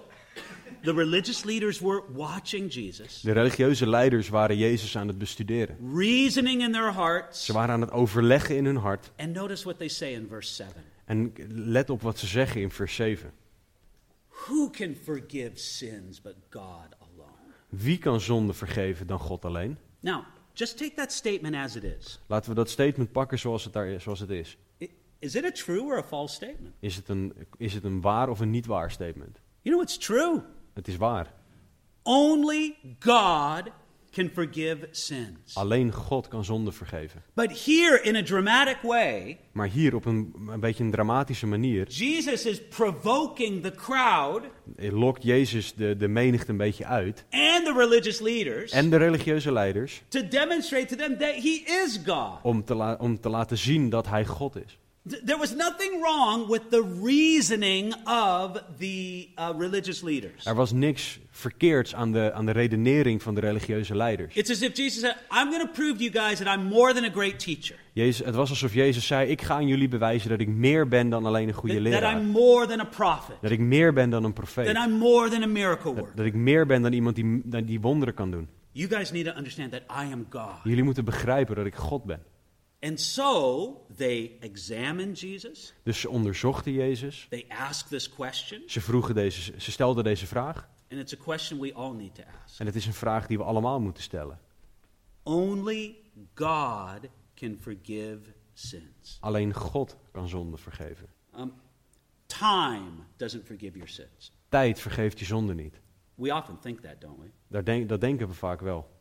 [0.82, 5.76] the religious leaders were watching Jesus, De religieuze leiders waren Jezus aan het bestuderen.
[5.94, 7.44] reasoning in their hearts.
[7.44, 9.10] Ze waren aan het overleggen in hun hart.
[9.16, 10.72] And notice what they say in verse 7.
[11.12, 13.32] En let op wat ze zeggen in vers 7.
[14.28, 17.52] Who can forgive sins but God alone?
[17.68, 19.78] Wie kan zonde vergeven dan God alleen?
[20.00, 22.20] Now, just take that statement as it is.
[22.26, 24.58] Laten we dat statement pakken zoals het, daar, is- zoals het is.
[25.18, 26.74] Is it a true or a false statement?
[26.80, 29.40] Is het, een, is het een waar of een niet waar statement?
[29.60, 30.42] You know, it's true.
[30.72, 31.34] Het is waar.
[32.02, 33.62] Only God
[34.12, 35.54] can forgive sins.
[35.54, 37.22] Alleen God kan zonde vergeven.
[37.34, 41.88] But here, in a dramatic way, Maar hier op een, een beetje een dramatische manier
[41.88, 44.42] Jesus is provoking the crowd
[44.76, 47.24] lokt Jezus de, de menigte een beetje uit.
[47.30, 51.98] and the religious leaders En de religieuze leiders to demonstrate to them that he is
[52.06, 52.38] God.
[52.42, 54.78] om te, la- om te laten zien dat hij God is.
[55.08, 60.46] Th- There was nothing wrong with the reasoning of the uh, religious leaders.
[60.46, 64.34] Er was niks verkeerds aan de, aan de redenering van de religieuze leiders.
[64.34, 66.92] It's as if Jesus said, I'm going to prove to you guys that I'm more
[66.94, 67.76] than a great teacher.
[67.92, 71.08] Jezus, het was alsof Jezus zei, ik ga aan jullie bewijzen dat ik meer ben
[71.08, 72.16] dan alleen een goede That, that leraar.
[72.20, 73.36] I'm more than a prophet.
[73.40, 74.74] Dat ik meer ben dan een profeet.
[74.74, 76.16] That I'm more than a miracle Dat, worker.
[76.16, 78.48] dat ik meer ben dan iemand die die wonderen kan doen.
[78.72, 80.54] You guys need to understand that I am God.
[80.64, 82.20] Jullie moeten begrijpen dat ik God ben.
[82.82, 85.74] And so they examined Jesus.
[85.82, 87.26] Dus ze onderzochten Jezus.
[87.28, 88.62] They asked this question.
[88.66, 90.68] Ze, vroegen deze, ze stelden deze vraag.
[90.90, 92.60] And it's a question we all need to ask.
[92.60, 94.40] En het is een vraag die we allemaal moeten stellen.
[95.22, 95.96] Only
[96.34, 97.00] God
[97.34, 98.20] can forgive
[98.52, 99.16] sins.
[99.20, 101.08] Alleen God kan zonde vergeven.
[101.38, 101.52] Um,
[102.26, 104.32] time doesn't forgive your sins.
[104.48, 105.80] Tijd vergeeft je zonde niet.
[106.14, 107.30] We often think that, don't we?
[107.48, 108.91] Daar denk, dat denken we vaak wel.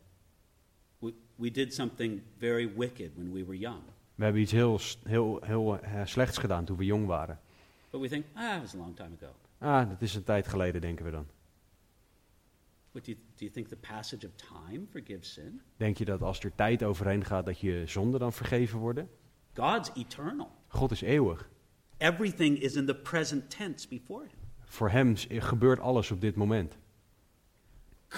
[1.42, 1.50] We?
[1.50, 3.82] Did something very wicked when we were young.
[4.14, 7.40] We hebben iets heel, heel, heel eh, slechts gedaan toen we jong waren.
[7.90, 9.32] But we think, ah, it was a long time ago.
[9.58, 11.26] Ah, dat is een tijd geleden, denken we dan.
[12.92, 15.60] Do, you, do you think the passage of time forgives sin?
[15.76, 19.08] Denk je dat als er tijd overheen gaat, dat je zonde dan vergeven worden?
[19.54, 20.50] God's eternal.
[20.68, 21.48] God is eeuwig.
[21.96, 24.38] Everything is in the present tense before Him.
[24.64, 26.76] Voor hem gebeurt alles op dit moment.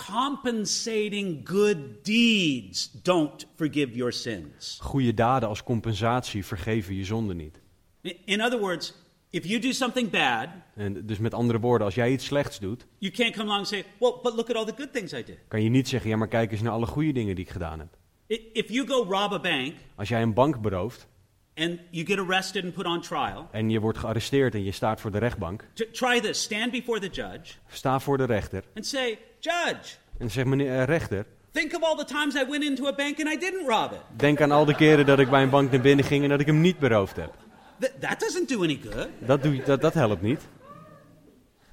[0.07, 4.79] Compensating good deeds don't forgive your sins.
[4.81, 7.61] Goede daden als compensatie vergeven je zonde niet.
[8.25, 8.95] In other words,
[9.31, 12.87] if you do something bad, En dus met andere woorden, als jij iets slechts doet,
[12.99, 15.25] you can't come along and say, well, but look at all the good things I
[15.25, 15.39] did.
[15.49, 17.79] kan je niet zeggen, ja maar kijk eens naar alle goede dingen die ik gedaan
[17.79, 17.97] heb.
[18.53, 21.07] If you go rob a bank Als jij een bank berooft
[21.57, 25.01] and you get arrested and put on trial, en je wordt gearresteerd en je staat
[25.01, 26.43] voor de rechtbank, t- try this.
[26.43, 30.85] Stand before the judge sta voor de rechter and say, Judge, en zeg meneer eh,
[30.85, 33.93] rechter, think of all the times I went into a bank and I didn't rob
[33.93, 34.01] it.
[34.17, 36.41] denk aan al de keren dat ik bij een bank naar binnen ging en dat
[36.41, 37.33] ik hem niet beroofd heb.
[37.81, 39.09] Th- that doesn't do any good.
[39.19, 40.41] Dat, doe, dat, dat helpt niet.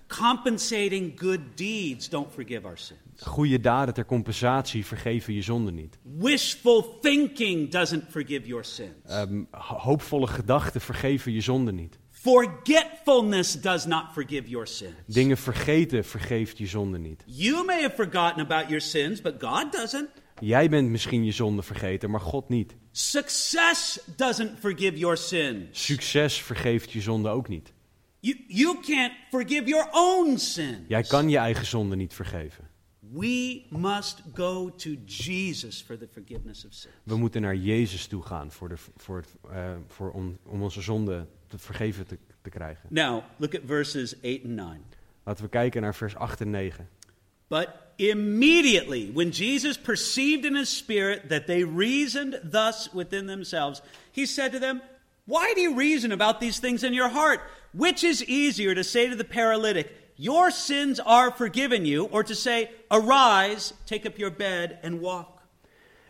[0.07, 2.99] Compensating good deeds don't forgive our sins.
[3.22, 5.97] Goede daden ter compensatie vergeven je zonde niet.
[6.17, 8.91] Wishful thinking doesn't forgive your sins.
[9.51, 11.99] Ho- hoopvolle gedachten vergeven je zonde niet.
[12.22, 14.93] Forgetfulness does not forgive your sins.
[15.05, 17.24] Dingen vergeten vergeeft je zonde niet.
[17.26, 20.09] You may have forgotten about your sins, but God doesn't.
[20.39, 22.76] Jij bent misschien je zonde vergeten, maar God niet.
[22.91, 25.86] Success doesn't forgive your sins.
[25.86, 27.74] Succes vergeeft je zonde ook niet.
[28.19, 30.80] You, you can't forgive your own sins.
[30.88, 32.69] Jij kan je eigen zonde niet vergeven.
[32.99, 36.95] We must go to Jesus for the forgiveness of sins.
[37.03, 40.82] We moeten naar Jezus toe gaan voor de, voor het, eh, voor om, om onze
[40.82, 42.86] zonde te vergeven te, te krijgen.
[42.89, 44.84] Now, look at verses 8 and 9.
[45.24, 46.88] Laten we kijken naar vers 8 en 9.
[47.47, 53.82] But immediately, when Jesus perceived in his spirit that they reasoned thus within themselves,
[54.12, 54.82] he said to them,
[55.26, 57.41] Why do you reason about these things in your heart?
[57.74, 62.36] Which is easier to say to the paralytic, Your sins are forgiven you, or to
[62.36, 65.30] say, Arise, take up your bed, and walk?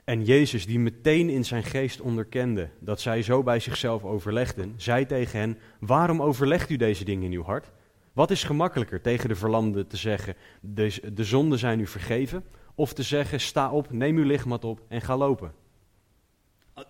[0.03, 5.05] En Jezus, die meteen in zijn geest onderkende dat zij zo bij zichzelf overlegden, zei
[5.05, 7.71] tegen hen: Waarom overlegt u deze dingen in uw hart?
[8.13, 12.43] Wat is gemakkelijker tegen de verlamde te zeggen: De, de zonden zijn u vergeven?
[12.75, 15.53] Of te zeggen: Sta op, neem uw lichtmat op en ga lopen?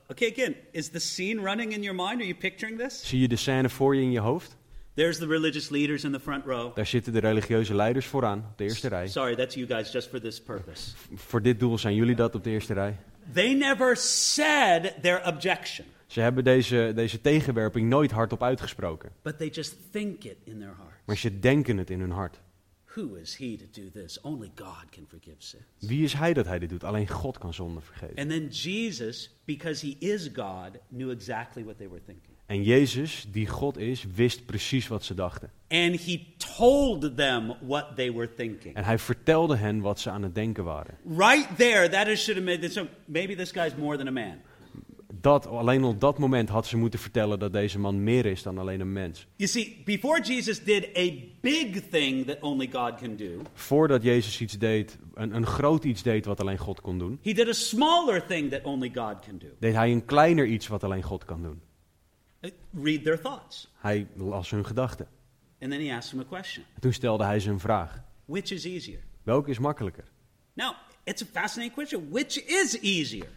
[0.08, 2.20] Okay, again, is the scene running in your mind?
[2.20, 3.08] Are you picturing this?
[3.08, 4.58] Zie je de scène voor je in je hoofd?
[4.94, 6.76] There's the religious leaders in the front row.
[6.76, 9.08] Daar zitten de religieuze leiders vooraan, op de eerste rij.
[9.08, 10.92] Sorry, that's you guys just for this purpose.
[11.16, 12.98] Voor dit doel zijn jullie dat op de eerste rij.
[13.34, 19.48] They never said their objection, Ze hebben deze, deze tegenwerping nooit hardop uitgesproken, but they
[19.50, 20.96] just think it in their heart.
[21.06, 22.40] maar ze denken het in hun hart.
[22.86, 24.22] Who is he to do this?
[24.22, 25.64] Only God can forgive sins.
[25.80, 26.84] Wie is hij dat hij dit doet?
[26.84, 28.16] Alleen God kan zonde vergeven.
[28.18, 32.31] And then Jesus, because he is God, knew exactly what they were thinking.
[32.52, 35.52] En Jezus, die God is, wist precies wat ze dachten.
[35.68, 36.20] And he
[36.58, 38.76] told them what they were thinking.
[38.76, 40.98] En hij vertelde hen wat ze aan het denken waren.
[41.18, 42.74] Right there, that is should have made this.
[42.74, 44.36] So maybe this guy's more than a man.
[45.22, 48.58] Dat, alleen op dat moment had ze moeten vertellen dat deze man meer is dan
[48.58, 49.28] alleen een mens.
[49.36, 51.10] You see, before Jesus did a
[51.42, 56.04] big thing that only God can do, Voordat Jezus iets deed, een, een groot iets
[56.04, 59.38] deed wat alleen God kon doen, he did a smaller thing that only God can
[59.38, 59.48] do.
[59.60, 61.62] deed hij een kleiner iets wat alleen God kan doen.
[62.42, 62.52] Uh,
[62.84, 63.72] Read their thoughts.
[63.78, 65.08] Hij las hun gedachten.
[65.60, 68.02] And then he asked them a question En toen stelde hij ze een vraag.
[68.26, 69.00] Which is easier?
[69.24, 70.04] Welke is makkelijker?
[70.54, 70.74] Now,
[71.04, 72.10] it's a fascinating question.
[72.10, 73.28] Which is easier?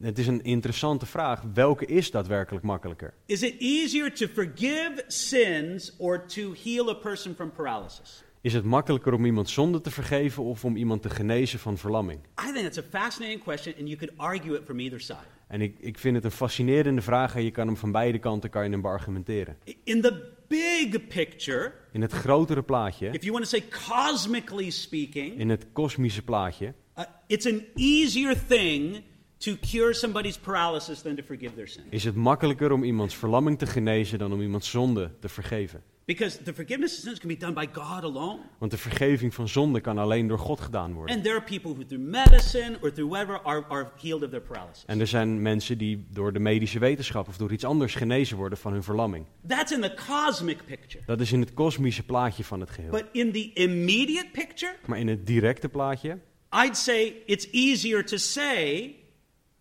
[0.00, 1.42] Het is een interessante vraag.
[1.54, 3.14] Welke is daadwerkelijk makkelijker?
[3.26, 8.22] Is it easier to forgive sins or to heal a person from paralysis?
[8.40, 12.20] Is het makkelijker om iemand zonde te vergeven of om iemand te genezen van verlamming?
[12.48, 15.37] I think it's a fascinating question, and you could argue it from either side.
[15.48, 18.50] En ik, ik vind het een fascinerende vraag en je kan hem van beide kanten
[18.50, 19.56] kan je hem beargumenteren.
[19.84, 25.38] In the big picture, In het grotere plaatje, if you want to say cosmically speaking,
[25.38, 29.02] in het kosmische plaatje, uh, it's an easier thing
[29.36, 31.82] to cure somebody's paralysis than to forgive their sin.
[31.90, 35.82] is het makkelijker om iemands verlamming te genezen dan om iemands zonde te vergeven.
[36.08, 38.38] Because the forgiveness of sins can be done by God alone.
[38.58, 41.14] Want de vergeving van zonde kan alleen door God gedaan worden.
[41.14, 44.40] And there are people who through medicine or through whatever are, are healed of their
[44.40, 44.84] paralysis.
[44.86, 48.58] En er zijn mensen die door de medische wetenschap of door iets anders genezen worden
[48.58, 49.24] van hun verlamming.
[49.46, 51.04] That's in the cosmic picture.
[51.06, 52.90] Dat is in het kosmische plaatje van het geheel.
[52.90, 56.18] But in the immediate picture, Maar in het directe plaatje,
[56.64, 58.94] I'd say it's easier to say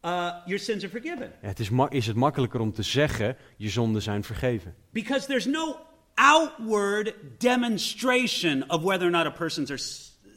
[0.06, 1.32] uh, your sins are forgiven.
[1.42, 4.76] het is, is het makkelijker om te zeggen, je zonden zijn vergeven.
[4.92, 5.86] Because there's no
[6.18, 9.80] outward demonstration of whether or not a person's are,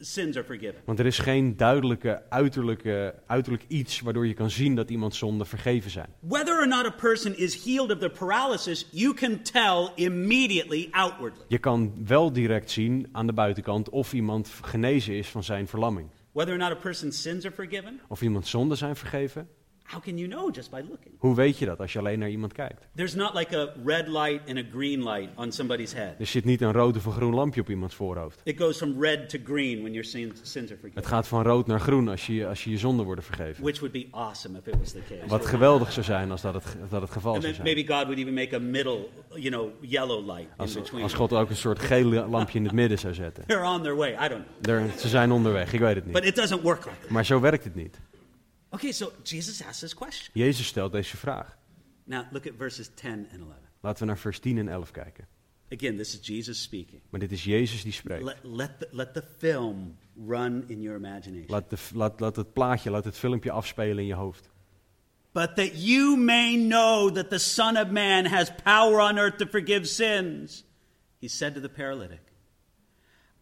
[0.01, 0.81] sins are forgiven.
[0.85, 5.47] Want er is geen duidelijke uiterlijke, uiterlijk iets waardoor je kan zien dat iemands zonden
[5.47, 6.07] vergeven zijn.
[6.19, 11.45] Whether or not a person is healed of their paralysis, you can tell immediately outwardly.
[11.47, 16.09] Je kan wel direct zien aan de buitenkant of iemand genezen is van zijn verlamming.
[16.31, 19.47] Whether or not a person's sins are forgiven, Of iemands zonden zijn vergeven.
[19.91, 21.13] How can you know just by looking?
[21.17, 22.87] Hoe weet je dat als je alleen naar iemand kijkt?
[22.95, 26.13] There's not like a red light and a green light on somebody's head.
[26.19, 28.41] Er zit niet een rood of een groen lampje op iemands voorhoofd.
[28.43, 30.93] It goes from red to green when your sins, sins are forgiven.
[31.01, 33.63] Het gaat van rood naar groen als je als je, je zonden worden vergeven.
[33.63, 35.27] Which would be awesome if it was the case.
[35.27, 37.75] Wat geweldig zou zijn als dat het, als dat het geval And zou then zijn.
[37.77, 41.03] maybe God would even make a middle, you know, yellow light in Als, between.
[41.03, 43.43] als God ook een soort geel lampje in het midden zou zetten.
[43.47, 44.11] They're on their way.
[44.25, 44.75] I don't know.
[44.75, 46.23] Er- ze zijn onderweg, ik weet het But niet.
[46.23, 47.09] it doesn't work like that.
[47.09, 47.99] Maar zo werkt het niet.
[48.73, 50.31] Okay, so Jesus asks this question.
[50.33, 51.57] Jezus stelt deze vraag.
[52.03, 53.55] Now look at verses 10 and 11.
[53.81, 55.27] Laten we naar vers 10 en 11 kijken.
[55.73, 57.01] Again, this is Jesus speaking.
[57.09, 58.23] Maar dit is Jezus die spreekt.
[58.23, 59.97] Let, let, the, let the film
[60.27, 61.47] run in your imagination.
[61.47, 64.49] Laat, de, laat, laat het plaatje, laat het filmpje afspelen in je hoofd.
[65.33, 69.45] But that you may know that the Son of Man has power on earth to
[69.45, 70.65] forgive sins,
[71.19, 72.21] he said to the paralytic,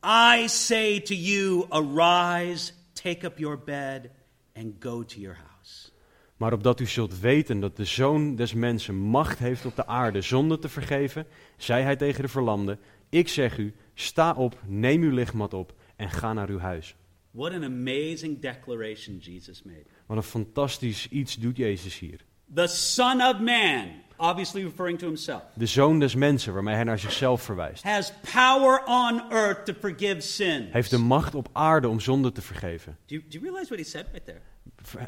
[0.03, 4.11] I say to you, arise, take up your bed,
[4.59, 5.89] and go to your house.
[6.37, 10.21] Maar opdat u zult weten dat de Zoon des Mensen macht heeft op de aarde
[10.21, 11.25] zonde te vergeven,
[11.57, 12.77] zei hij tegen de verlamde,
[13.09, 16.95] ik zeg u, sta op, neem uw lichtmat op en ga naar uw huis.
[17.31, 19.85] What an amazing declaration Jesus made.
[20.05, 22.19] Wat een fantastisch iets doet Jezus hier.
[22.55, 23.85] The Son of Man,
[24.17, 28.83] obviously referring to himself, De zoon des mensen, waarmee hij naar zichzelf verwijst, has power
[28.85, 30.71] on earth to forgive sins.
[30.71, 32.97] heeft de macht op aarde om zonde te vergeven.
[33.05, 34.41] Do you, do you realize what he said right there?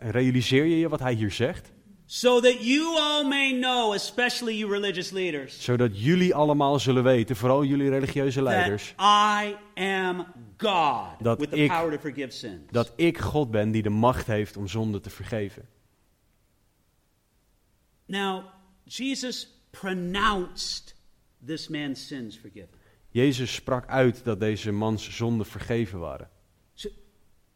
[0.01, 1.71] Realiseer je je wat hij hier zegt?
[2.05, 7.35] So that you all may know, especially you religious leaders, Zodat jullie allemaal zullen weten,
[7.35, 10.25] vooral jullie religieuze that leiders, I am
[10.57, 12.61] God Dat with the ik- power to forgive sins.
[12.71, 15.67] dat ik God ben die de macht heeft om zonde te vergeven.
[18.05, 18.43] Now,
[18.83, 20.95] Jesus pronounced
[21.45, 22.79] this man's sins forgiven.
[23.09, 26.29] Jezus sprak uit dat deze mans zonden vergeven waren.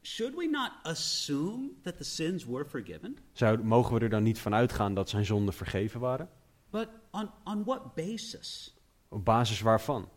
[0.06, 3.18] Should, we not assume that the sins were forgiven?
[3.32, 6.30] Zou, mogen we er dan niet van uitgaan dat zijn zonden vergeven waren?
[6.70, 8.76] But on, on what basis?
[9.10, 10.10] Op basis waarvan?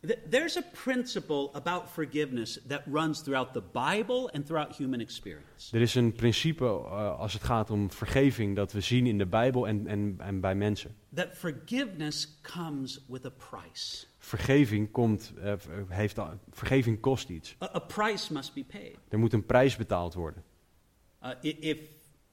[0.00, 5.76] Th- There's a principle about forgiveness that runs throughout the Bible and throughout human experience.
[5.76, 9.26] Er is een principe eh, als het gaat om vergeving dat we zien in de
[9.26, 10.96] Bijbel en, en, en bij mensen.
[11.14, 14.06] That forgiveness comes with a price.
[14.22, 15.54] Vergeving, komt, eh,
[15.88, 16.18] heeft,
[16.50, 17.56] vergeving kost iets.
[17.62, 18.96] A, a price must be paid.
[19.08, 20.42] Er moet een prijs betaald worden.
[21.22, 21.78] Uh, if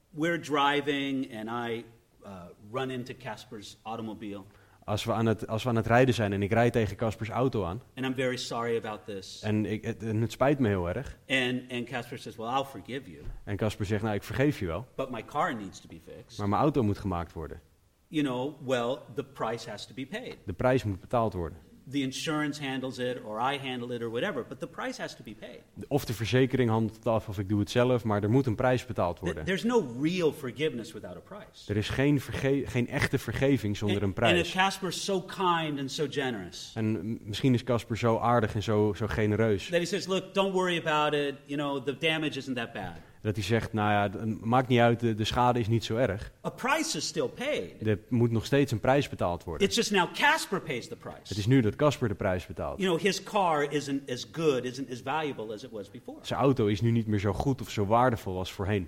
[0.10, 1.86] we're driving and I
[2.24, 2.32] uh,
[2.72, 4.44] run into Casper's automobile,
[4.84, 7.30] Als we, aan het, als we aan het rijden zijn en ik rijd tegen Caspers
[7.30, 10.68] auto aan and I'm very sorry about this, en, ik, het, en het spijt me
[10.68, 11.18] heel erg.
[11.30, 14.66] and, and Casper says, Well, I'll forgive you, En Casper zegt, nou ik vergeef je
[14.66, 17.62] wel, but my car needs to be fixed, maar mijn auto moet gemaakt worden.
[18.08, 20.38] you know, well, the price has to be paid.
[20.46, 21.58] De prijs moet betaald worden.
[21.92, 25.24] The insurance handles it, or I handle it, or whatever, but the price has to
[25.24, 25.60] be paid.
[25.88, 28.56] Of de verzekering handelt het af of ik doe het zelf, maar er moet een
[28.56, 29.46] prijs betaald worden.
[29.46, 31.72] There's no real forgiveness without a price.
[31.72, 32.22] Er is geen,
[32.66, 34.52] geen echte vergeving zonder een And, and prijs.
[34.52, 39.08] Casper's so kind and so generous En misschien is Casper zo aardig en zo, zo
[39.08, 39.70] genereus.
[39.70, 42.96] that he says, Look, don't worry about it, you know, the damage isn't that bad.
[43.28, 46.32] Dat hij zegt, nou ja, maakt niet uit, de, de schade is niet zo erg.
[46.46, 47.88] A price is still paid.
[47.88, 49.68] Er moet nog steeds een prijs betaald worden.
[49.68, 51.22] It's just now Casper pays the price.
[51.24, 52.80] Het is nu dat Casper de prijs betaalt.
[52.80, 56.18] You know, his car isn't as good, isn't as valuable as it was before.
[56.22, 58.88] Zijn auto is nu niet meer zo goed of zo waardevol als voorheen.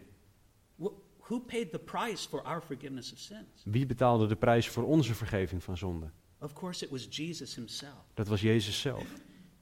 [0.75, 0.87] Wh-
[1.17, 3.63] Who paid the price for our forgiveness of sins?
[3.63, 6.09] Wie betaalde de prijs voor onze vergeving van zonde?
[6.41, 8.03] Of course, it was Jesus himself.
[8.13, 9.03] Dat was Jezus zelf.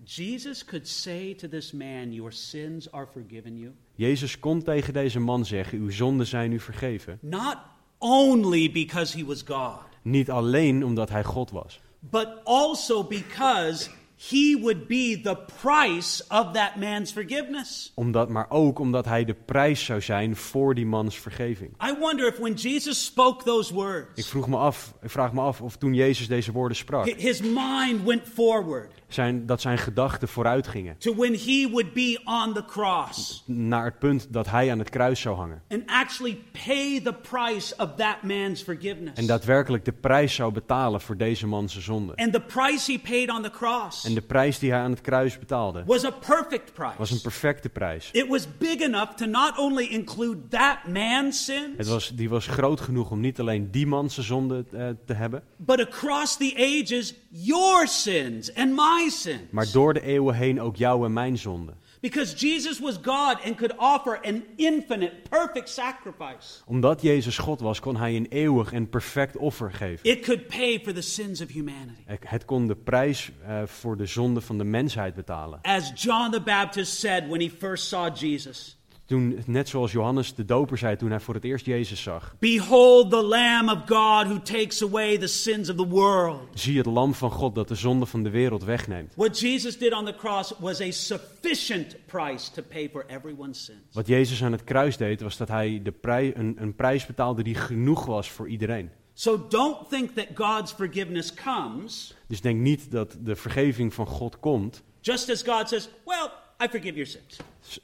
[0.10, 5.20] Jesus could say to this man, Your sins are forgiven you, Jezus kon tegen deze
[5.20, 7.18] man zeggen, uw zonden zijn u vergeven.
[7.22, 7.58] not
[8.00, 13.90] only because he was God, Niet alleen omdat hij God was, but also because
[14.30, 17.92] he would be the price of that man's forgiveness.
[17.96, 21.72] omdat, maar ook omdat hij de prijs zou zijn voor die mans vergeving.
[21.90, 25.42] I wonder if when Jesus spoke those Ik, words, vroeg me af, ik vraag me
[25.42, 29.78] af of toen Jezus deze woorden sprak, hi- his mind went forward zijn, dat zijn
[29.78, 30.98] gedachten vooruit gingen.
[30.98, 34.90] to when he would be on the cross Naar het punt dat hij aan het
[34.90, 35.62] kruis zou hangen.
[35.70, 39.20] and actually pay the price of that man's forgiveness.
[39.20, 42.16] En daadwerkelijk de prijs zou betalen voor deze man zijn zonde.
[42.16, 45.02] And the price he paid on the cross En de prijs die hij aan het
[45.02, 47.22] kruis betaalde, was a perfect was een price.
[47.22, 48.10] perfecte prijs.
[48.12, 52.48] It was big enough to not only include that man's Het sins, was, die was
[52.48, 56.54] groot genoeg om niet alleen die man zijn zonde eh, te hebben, but across the
[56.84, 59.52] ages, your sins and my sins.
[59.52, 61.74] maar door de eeuwen heen ook jouw en mijn zonde.
[62.00, 66.62] Because Jesus was God and could offer an infinite, perfect sacrifice.
[66.66, 70.10] Omdat Jezus God was, kon hij een eeuwig en perfect offer geven.
[70.10, 72.02] It could pay for the sins of humanity.
[72.06, 75.60] Het kon de prijs eh, voor de zonde van de mensheid betalen.
[75.62, 78.77] As John the Baptist said when he first saw Jesus
[79.08, 82.36] Toen, net zoals Johannes de doper zei toen hij voor het eerst Jezus zag.
[82.40, 86.40] Behold the Lamb of God who takes away the sins of the world.
[86.54, 89.14] Zie het lam van God dat de zonde van de wereld wegneemt.
[89.16, 93.94] What Jesus did on the cross was a sufficient price to pay for everyone's sins.
[93.94, 97.44] Wat Jezus aan het kruis deed, was dat hij de prij, een, een prijs betaalde
[97.44, 98.90] die genoeg was voor iedereen.
[99.14, 104.40] So don't think that God's forgiveness comes Dus denk niet dat de vergeving van God
[104.40, 106.32] komt just as God says, Well,
[106.64, 107.40] I forgive your sins.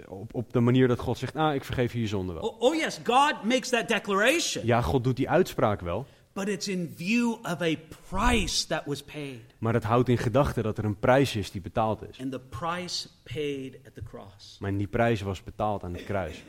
[0.07, 2.41] op, op de manier dat God zegt, nou, ik vergeef je je zonde wel.
[2.43, 6.67] Oh, oh yes, God makes that declaration, Ja, God doet die uitspraak wel, but it's
[6.67, 7.75] in view of a
[8.09, 9.39] price that was paid.
[9.57, 12.19] maar het houdt in gedachten dat er een prijs is die betaald is.
[12.19, 14.57] And the price paid at the cross.
[14.59, 16.43] Maar die prijs was betaald aan het kruis.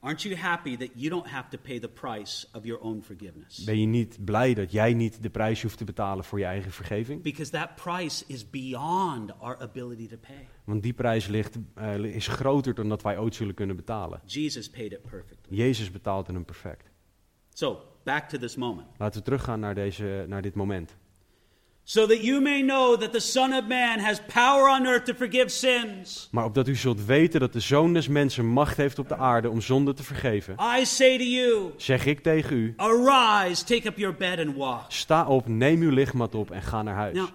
[0.00, 3.64] Aren't you happy that you don't have to pay the price of your own forgiveness?
[3.64, 6.72] Ben je niet blij dat jij niet de prijs hoeft te betalen voor je eigen
[6.72, 7.22] vergeving?
[7.22, 10.46] Because that price is beyond our ability to pay.
[10.68, 14.20] Want die prijs ligt, eh, is groter dan dat wij ooit zullen kunnen betalen.
[14.24, 15.56] Jesus paid it perfectly.
[15.56, 16.90] Jezus betaalt hem perfect.
[17.52, 18.86] So, back to this moment.
[18.98, 20.96] Laten we teruggaan naar, deze, naar dit moment.
[21.88, 25.14] so that you may know that the Son of Man has power on earth to
[25.14, 26.28] forgive sins.
[26.30, 29.50] Maar opdat u zult weten dat de Zoon des Mensen macht heeft op de aarde
[29.50, 33.98] om zonde te vergeven, I say to you, zeg ik tegen u, arise, take up
[33.98, 34.84] your bed and walk.
[34.88, 37.16] sta op, neem uw lichtmat op en ga naar huis.
[37.16, 37.28] Now,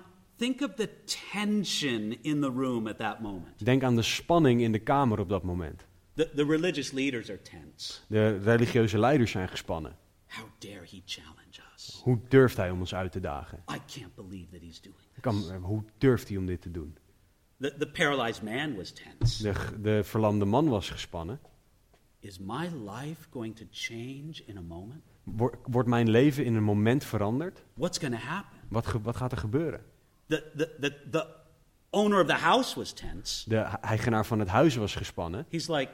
[0.44, 0.90] think of the
[1.32, 3.66] tension in the room at that moment.
[3.66, 5.86] Denk aan de spanning in de kamer op dat moment.
[6.16, 8.00] The, the religious leaders are tense.
[8.08, 9.96] De religieuze leiders zijn gespannen.
[10.28, 12.00] How dare he challenge us?
[12.04, 13.64] Hoe durft hij om ons uit te dagen?
[13.72, 15.22] I can't believe that he's doing this.
[15.22, 16.98] Kan, hoe durft hij om dit te doen?
[17.60, 19.44] The, the paralyzed man was tense.
[19.44, 21.40] De, de verlamde man was gespannen.
[22.20, 25.02] Is my life going to change in a moment?
[25.24, 27.64] Wor- Wordt mijn leven in een moment veranderd?
[27.74, 28.60] What's going to happen?
[28.70, 29.82] Wat, wat gaat er gebeuren?
[30.28, 31.26] The, the, the, the
[31.90, 33.50] owner of the house was tense.
[33.50, 35.46] De eigenaar van het huis was gespannen.
[35.50, 35.90] He's like,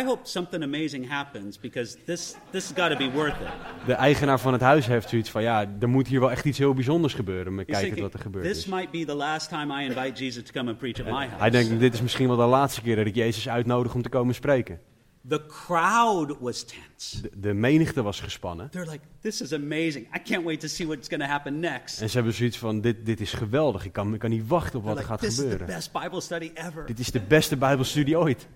[0.00, 3.48] I hope something amazing happens because this, this has got to be worth it.
[3.86, 6.58] De eigenaar van het huis heeft zoiets van, ja, er moet hier wel echt iets
[6.58, 7.56] heel bijzonders gebeuren.
[7.56, 8.66] He's kijken thinking, wat er gebeurd this is.
[8.66, 11.28] might be the last time I invite Jesus to come and preach at my Hij
[11.28, 11.50] house.
[11.50, 14.34] denkt, dit is misschien wel de laatste keer dat ik Jezus uitnodig om te komen
[14.34, 14.80] spreken.
[15.28, 17.20] The crowd was tense.
[17.20, 18.70] De, de menigte was gespannen.
[18.70, 20.06] They're like, this is amazing.
[20.16, 22.00] I can't wait to see what's going to happen next.
[22.00, 23.84] En ze hebben zoiets van, dit, dit is geweldig.
[23.84, 25.42] Ik kan, ik kan niet wachten op wat They're er like, gaat this is the
[25.42, 25.66] gebeuren.
[25.66, 26.86] best Bible study ever.
[26.86, 28.46] Dit is de beste bijbelstudie ooit.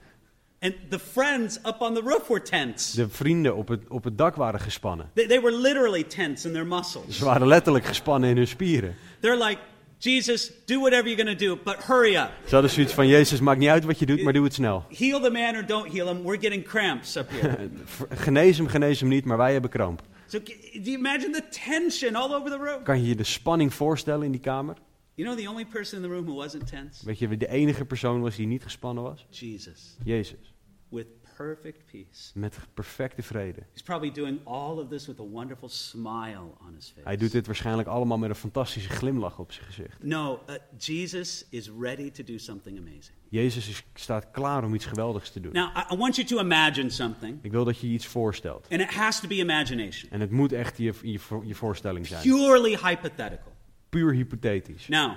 [0.60, 2.96] And the friends up on the roof were tense.
[2.96, 5.10] De vrienden op het, op het dak waren gespannen.
[5.14, 7.18] They, they were literally tense in their muscles.
[7.18, 8.94] Ze waren letterlijk gespannen in hun spieren.
[9.20, 9.60] They're like,
[10.04, 12.30] Jesus, do whatever you're going to do, but hurry up.
[12.46, 14.84] Ze hadden zoiets van, Jezus, maakt niet uit wat je doet, maar doe het snel.
[14.88, 16.22] Heal the man or don't heal him.
[16.22, 17.70] We're getting cramps up here.
[18.24, 20.02] Genees hem, genees hem niet, maar wij hebben kramp.
[20.26, 22.82] so, do you imagine the tension all over the room?
[22.82, 24.76] Kan je je de spanning voorstellen in die kamer?
[25.14, 27.04] You know, the only person in the room who wasn't tense?
[27.04, 29.26] Weet je de enige persoon was die niet gespannen was?
[29.30, 30.54] Jesus, Jezus.
[30.94, 32.30] with perfect peace.
[32.34, 33.62] Met perfecte vrede.
[33.72, 37.04] He's probably doing all of this with a wonderful smile on his face.
[37.06, 40.02] Hij doet dit waarschijnlijk allemaal met een fantastische glimlach op zijn gezicht.
[40.02, 43.16] No, uh, Jesus is ready to do something amazing.
[43.28, 45.52] Jezus is, staat klaar om iets geweldigs te doen.
[45.52, 48.66] Now, I, want you to imagine something, Ik wil dat je iets voorstelt.
[48.70, 52.22] and it has to be imagination, En het moet echt je, je, je voorstelling zijn.
[52.22, 53.52] purely hypothetical.
[53.88, 54.88] Puur hypothetisch.
[54.88, 55.12] Now,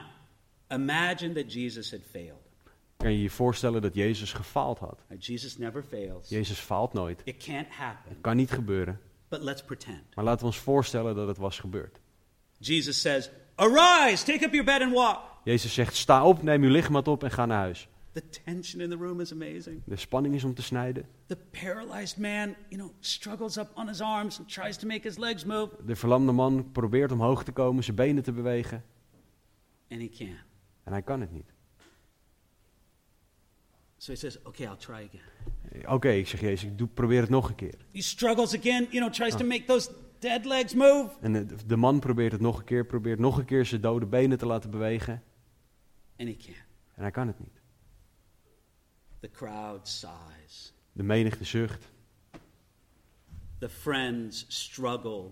[0.70, 2.47] imagine that Jesus had failed.
[2.98, 5.04] Kan je je voorstellen dat Jezus gefaald had?
[5.18, 6.30] Jesus never fails.
[6.30, 7.22] Jezus faalt nooit.
[7.24, 9.00] It can't happen, Kan niet gebeuren.
[9.30, 10.16] but let's pretend.
[10.16, 12.00] Maar laten we ons voorstellen dat het was gebeurd.
[12.60, 15.20] Jesus says, Arise, take up your bed and walk.
[15.44, 17.88] Jezus zegt, sta op, neem uw lichtmat op en ga naar huis.
[18.12, 19.82] The tension in the room is amazing.
[19.86, 21.06] De spanning is om te snijden.
[21.26, 25.18] The paralyzed man, you know, struggles up on his arms and tries to make his
[25.18, 28.84] legs move, De verlamde man probeert omhoog te komen, zijn benen te bewegen.
[29.90, 30.40] and he can't.
[30.84, 31.54] En hij kan het niet.
[33.98, 35.92] So he says, Okay, I'll try again.
[35.94, 37.76] Oké, ik zeg Jezus, ik doe, probeer het nog een keer.
[37.92, 41.76] He struggles again, you know, tries to make those dead legs move, En de, de
[41.76, 44.70] man probeert het nog een keer, probeert nog een keer zijn dode benen te laten
[44.70, 45.24] bewegen.
[46.20, 46.58] and he can't.
[46.96, 47.62] En hij kan het niet.
[49.20, 50.74] The crowd sighs.
[50.92, 51.90] De menigte zucht.
[53.60, 55.32] The friends struggle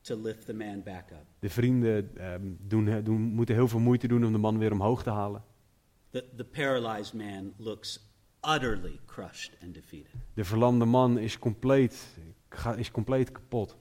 [0.00, 1.24] to lift the man back up.
[1.38, 5.02] De vrienden ehm, doen, doen, moeten heel veel moeite doen om de man weer omhoog
[5.02, 5.44] te halen.
[6.16, 7.98] The, the paralyzed man looks
[8.42, 10.10] utterly crushed and defeated.
[10.34, 12.06] De verlamde man is compleet,
[12.76, 13.76] is compleet kapot.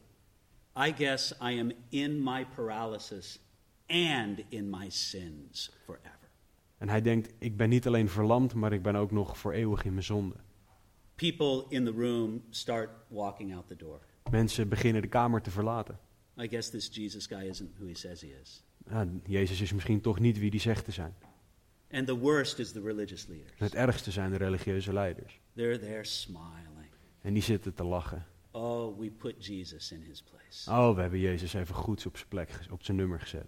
[0.76, 3.40] I guess I am in my paralysis
[3.88, 6.30] and in my sins forever.
[6.78, 9.84] En hij denkt, ik ben niet alleen verlamd, maar ik ben ook nog voor eeuwig
[9.84, 10.36] in mijn zonde.
[11.16, 14.00] People in the room start walking out the door.
[14.32, 16.00] Mensen beginnen de kamer te verlaten.
[16.38, 18.64] I guess this Jesus guy isn't who he says he is.
[18.90, 21.16] Ja, Jezus is misschien toch niet wie die zegt te zijn.
[21.96, 23.52] And the worst is the religious leaders.
[23.58, 25.40] het ergste zijn de religieuze leiders.
[25.56, 26.90] They're there smiling.
[27.22, 28.26] En die zitten te lachen.
[28.52, 30.72] Oh, we put Jesus in his place.
[30.72, 33.46] Oh, we hebben Jezus even goed op zijn plek, op zijn nummer gezet.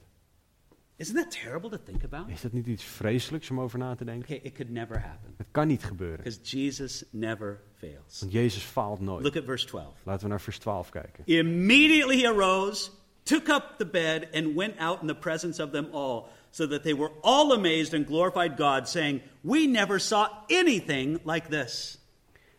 [0.95, 2.29] Isn't that terrible to think about?
[2.29, 4.35] Is dat niet iets vreselijks om over na te denken?
[4.35, 6.23] Okay, it could never happen Het kan niet gebeuren.
[6.23, 8.19] because Jesus never fails.
[8.19, 9.23] Want Jezus faalt nooit.
[9.23, 9.93] Look at verse 12.
[10.03, 11.23] Laten we naar vers 12 kijken.
[11.25, 12.89] Immediately he arose,
[13.23, 16.83] took up the bed, and went out in the presence of them all, so that
[16.83, 21.99] they were all amazed and glorified God, saying, We never saw anything like this.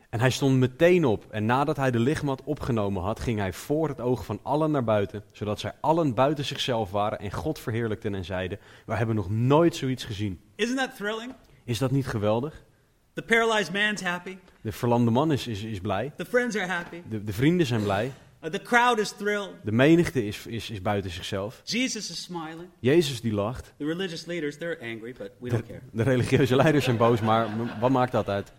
[0.09, 3.89] En hij stond meteen op en nadat hij de lichtmat opgenomen had, ging hij voor
[3.89, 8.15] het oog van allen naar buiten, zodat zij allen buiten zichzelf waren en God verheerlijkten
[8.15, 10.41] en zeiden, we hebben nog nooit zoiets gezien.
[10.55, 11.35] Isn't that thrilling?
[11.65, 12.65] Is dat niet geweldig?
[13.13, 17.03] The paralyzed man's happy, De verlamde man is, is, is blij, the friends are happy,
[17.09, 21.11] de, de vrienden zijn blij, the crowd is thrilled, de menigte is, is, is buiten
[21.11, 22.69] zichzelf, Jesus is smiling.
[22.81, 25.81] Jezus die lacht, The religious leaders, they're angry, but we de, don't care.
[25.93, 27.49] de religieuze leiders zijn boos, maar
[27.81, 28.53] wat maakt dat uit?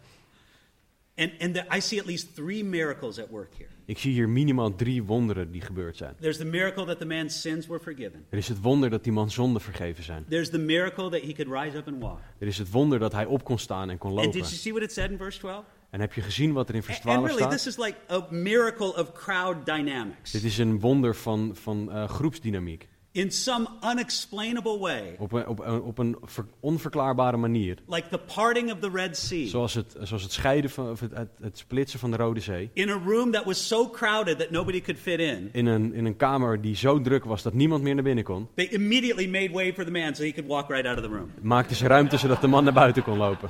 [1.18, 3.70] And, and the, I see at least three miracles at work here.
[3.86, 6.16] Ik zie hier minimaal drie wonderen die gebeurd zijn.
[6.20, 8.26] There's the miracle that the man's sins were forgiven.
[8.30, 10.26] Er is het wonder dat die man zonden vergeven zijn.
[10.30, 12.20] There's the miracle that he could rise up and walk.
[12.38, 14.50] Er is het wonder dat hij op kon staan en kon And did lopen.
[14.50, 15.66] you see what it said in verse 12?
[15.90, 17.64] En heb je gezien wat er in vers And, and 12 really, staat?
[17.64, 20.32] this is like a miracle of crowd dynamics.
[20.32, 22.88] Dit is een wonder van, van eh, groepsdynamiek.
[23.12, 27.78] In some unexplainable way, Op een, op een, op een ver- onverklaarbare manier.
[27.88, 31.12] like the parting of the Red Sea, Zoals het, zoals het scheiden van of het,
[31.18, 32.70] het, het splitsen van de Rode Zee.
[32.74, 36.06] in a room that was so crowded that nobody could fit in, In een, in
[36.06, 38.48] een kamer die zo druk was dat niemand meer naar binnen kon.
[38.56, 41.10] they immediately made way for the man so he could walk right out of the
[41.10, 41.32] room.
[41.42, 43.50] Maakten ze ruimte zodat de man naar buiten kon lopen.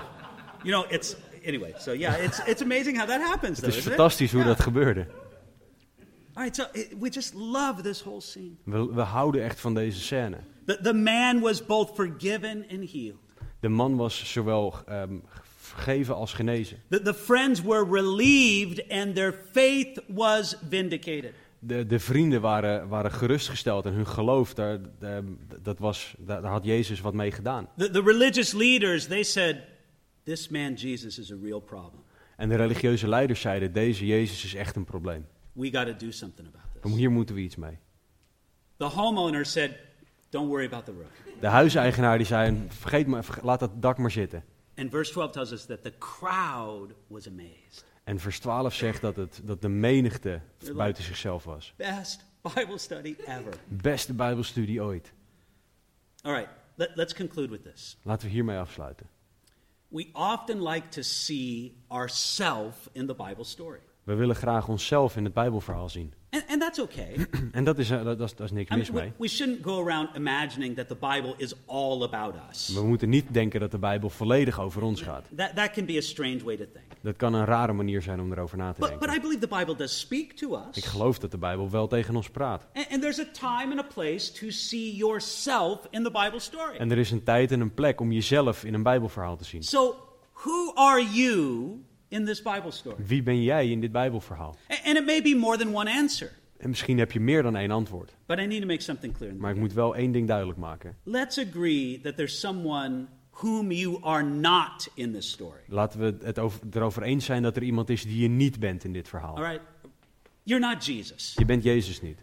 [0.64, 1.16] You know, it's
[1.46, 1.74] anyway.
[1.78, 3.70] So yeah, it's it's amazing how that happens, Het though.
[3.72, 3.98] is isn't it?
[3.98, 4.50] fantastisch hoe Yeah.
[4.56, 5.06] dat gebeurde.
[6.34, 8.52] All right, so it, we just love this whole scene.
[8.64, 10.38] We, we houden echt van deze scène.
[10.66, 13.18] The, the man was both forgiven and healed.
[13.60, 15.14] De man was zowel ehm,
[15.58, 16.78] vergeven als genezen.
[16.90, 21.34] The, the friends were relieved and their faith was vindicated.
[21.62, 25.24] De, de vrienden waren, waren gerustgesteld en hun geloof, daar, ehm,
[25.62, 27.68] dat was, daar, daar had Jezus wat mee gedaan.
[27.78, 29.56] The, the religious leaders, they said,
[30.24, 32.04] this man Jesus is a real problem.
[32.36, 35.28] En de religieuze leiders zeiden, deze Jezus is echt een probleem.
[35.52, 36.96] We got to do something about this.
[36.96, 37.78] Hier moeten we iets mee.
[38.78, 39.72] The homeowner said,
[40.30, 41.40] don't worry about the roof.
[41.40, 44.44] De huiseigenaar die zei, vergeet maar, laat dat dak maar zitten.
[44.76, 47.86] And verse 12 tells us that the crowd was amazed.
[48.04, 50.42] En vers 12 zegt dat, het, dat de menigte
[50.76, 51.74] buiten zichzelf was.
[51.76, 53.54] Best Bible study ever.
[53.68, 55.14] Beste bijbelstudie ooit.
[56.22, 57.98] All right, let, let's conclude with this.
[58.02, 59.08] Laten we hiermee afsluiten.
[59.92, 63.80] We often like to see ourself in the Bible story.
[64.04, 66.14] We willen graag onszelf in het Bijbelverhaal zien.
[66.32, 67.16] And, and that's okay.
[67.52, 69.12] En dat is, eh, dat, dat dat is niks I mis mean, mee.
[69.18, 72.68] we, we shouldn't go around imagining that the Bible is all about us.
[72.74, 75.28] We moeten niet denken dat de Bijbel volledig over ons gaat.
[75.36, 76.86] That, that can be a strange way to think.
[77.02, 79.22] Dat kan een rare manier zijn om erover na te But, but I denken.
[79.22, 80.86] believe the Bible does speak to Ik us.
[80.86, 82.68] geloof dat de Bijbel wel tegen ons praat.
[82.74, 86.78] And, and there's a time and a place to see yourself in the Bible story.
[86.78, 89.64] En er is een tijd en een plek om jezelf in een Bijbelverhaal te zien.
[89.64, 89.96] So,
[90.34, 91.68] who are you
[92.10, 92.96] in this Bible story?
[93.06, 94.56] Wie ben jij in dit Bijbelverhaal?
[94.86, 97.72] And it may be more than one answer, En misschien heb je meer dan één
[97.72, 98.16] antwoord.
[98.26, 99.36] but I need to make something clear.
[99.36, 100.98] Maar ik moet wel één ding duidelijk maken.
[101.04, 105.60] Let's agree that there's someone whom you are not in this story.
[105.68, 108.84] Laten we het over, erover eens zijn dat er iemand is die je niet bent
[108.84, 109.36] in dit verhaal.
[109.38, 109.62] All right?
[110.44, 111.34] You're not Jesus.
[111.38, 112.20] Je bent Jezus niet.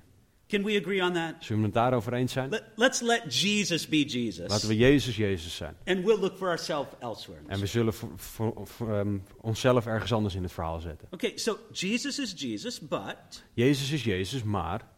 [0.48, 1.34] Can we agree on that?
[1.38, 2.50] Zullen we het daarover eens zijn?
[2.50, 4.48] Let, let's let Jesus be Jesus.
[4.48, 5.76] Laten we Jezus Jezus zijn.
[5.84, 7.42] And we'll look for ourselves elsewhere.
[7.46, 11.08] En we zullen voor, voor- voor, ehm, onszelf ergens anders in het verhaal zetten.
[11.10, 14.88] Okay, so Jesus is Jesus, but Jezus is Jezus, maar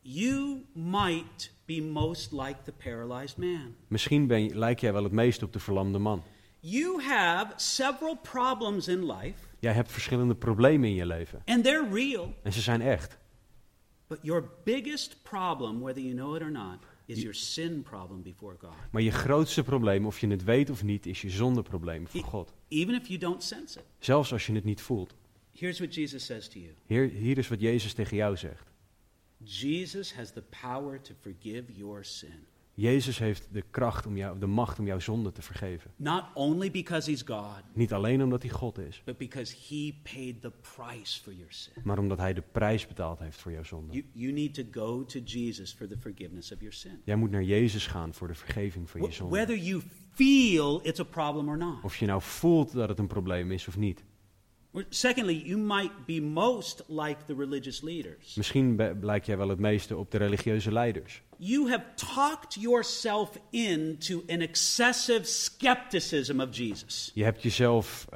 [0.00, 3.74] you might be most like the paralyzed man.
[3.88, 6.22] misschien ben je, lijk jij wel het meest op de verlamde man.
[6.60, 11.42] You have several problems in life, Jij hebt verschillende problemen in je leven.
[11.44, 12.34] and they're real.
[12.42, 13.20] En ze zijn echt.
[14.12, 18.56] But your biggest problem, whether you know it or not, is your sin problem before
[18.58, 18.74] God.
[18.90, 22.22] Maar je grootste probleem, of je het weet of niet, is je zondeprobleem voor E-
[22.24, 22.52] God.
[22.68, 23.84] Even if you don't sense it.
[23.98, 25.14] Zelfs als je het niet voelt.
[25.52, 28.70] Here's what Jesus says to you Hier, hier is wat Jezus tegen jou zegt.
[29.44, 32.46] Jesus has the power to forgive your sin.
[32.74, 35.90] Jezus heeft de kracht om jou, de macht om jouw zonde te vergeven.
[35.96, 40.40] Not only because he's God, Niet alleen omdat hij God is, but because he paid
[40.40, 41.72] the price for your sin.
[41.84, 43.92] maar omdat hij de prijs betaald heeft voor jouw zonde.
[43.92, 47.00] You, you need to go to Jesus for the forgiveness of your sin.
[47.04, 49.34] Jij moet naar Jezus gaan voor de vergeving van je zonde.
[49.36, 49.82] Whether you
[50.14, 51.82] feel it's a problem or not.
[51.84, 54.04] Of je nou voelt dat het een probleem is of niet.
[54.88, 58.34] Secondly, you might be most like the religious leaders.
[58.34, 61.22] Misschien be- lijk jij wel het meeste op de religieuze leiders.
[61.44, 67.10] You have talked yourself into an excessive skepticism of Jesus.
[67.16, 68.06] Je hebt jezelf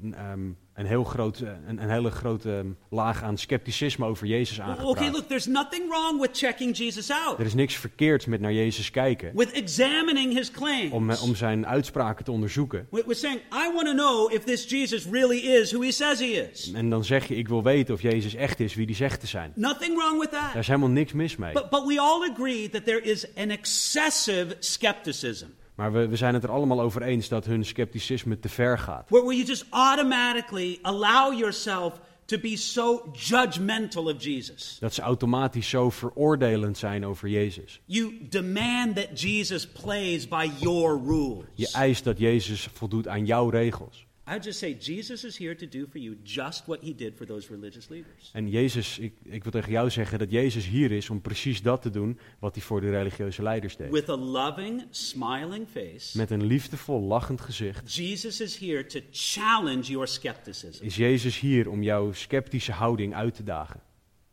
[0.00, 4.26] n- ehm, een, heel groot, eh, een, een hele grote ehm, laag aan scepticisme over
[4.26, 5.12] Jezus Okay, aangepraat.
[5.12, 8.90] look, there's nothing wrong with checking Jesus out, Er is niks verkeerds met naar Jezus
[8.90, 9.30] kijken.
[9.34, 10.92] with examining his claims.
[10.92, 12.86] Om, eh, om zijn uitspraken te onderzoeken.
[12.90, 16.18] with, with saying, I want to know if this Jesus really is who he says
[16.18, 16.72] he is.
[16.72, 19.26] En dan zeg je, ik wil weten of Jezus echt is wie hij zegt te
[19.26, 19.52] zijn.
[19.54, 20.60] Nothing wrong with Daar that.
[20.60, 21.52] is helemaal niks mis mee.
[21.52, 25.46] But, but we all agree that there is an excessive skepticism
[25.80, 29.10] Maar we, we zijn het er allemaal over eens dat hun scepticisme te ver gaat.
[29.10, 34.76] where, you just automatically allow yourself to be so judgmental of Jesus.
[34.80, 37.80] Dat ze automatisch zo veroordelend zijn over Jezus.
[37.84, 41.44] You demand that Jesus plays by your rules.
[41.54, 44.06] Je eist dat Jezus voldoet aan jouw regels.
[44.30, 47.26] I just say Jesus is here to do for you just what he did for
[47.26, 48.30] those religious leaders.
[48.32, 51.82] En Jezus, ik, ik wil tegen jou zeggen dat Jezus hier is om precies dat
[51.82, 53.90] te doen wat hij voor de religieuze leiders deed.
[53.90, 59.90] With a loving, smiling face, Met een liefdevol, lachend gezicht Jesus is here to challenge
[59.90, 60.84] your skepticism.
[60.84, 63.80] is Jezus hier om jouw sceptische houding uit te dagen.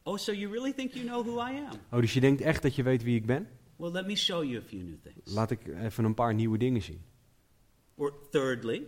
[0.03, 1.79] Oh, so you really think you know who I am?
[1.91, 3.47] Oh, dus je denkt echt dat je weet wie ik ben?
[3.75, 5.33] Well, let me show you a few new things.
[5.33, 7.01] Laat ik even een paar nieuwe dingen zien.
[7.95, 8.87] Or thirdly,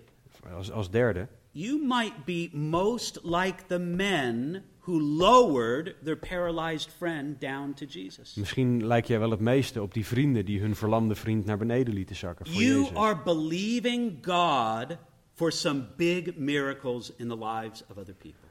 [0.55, 7.41] Als, als derde, you might be most like the men who lowered their paralyzed friend
[7.41, 8.35] down to Jesus.
[8.35, 11.93] misschien lijk jij wel het meeste op die vrienden die hun verlamde vriend naar beneden
[11.93, 12.95] lieten zakken voor You Jezus.
[12.97, 14.97] are believing God
[15.33, 18.47] for some big miracles in the lives of other people.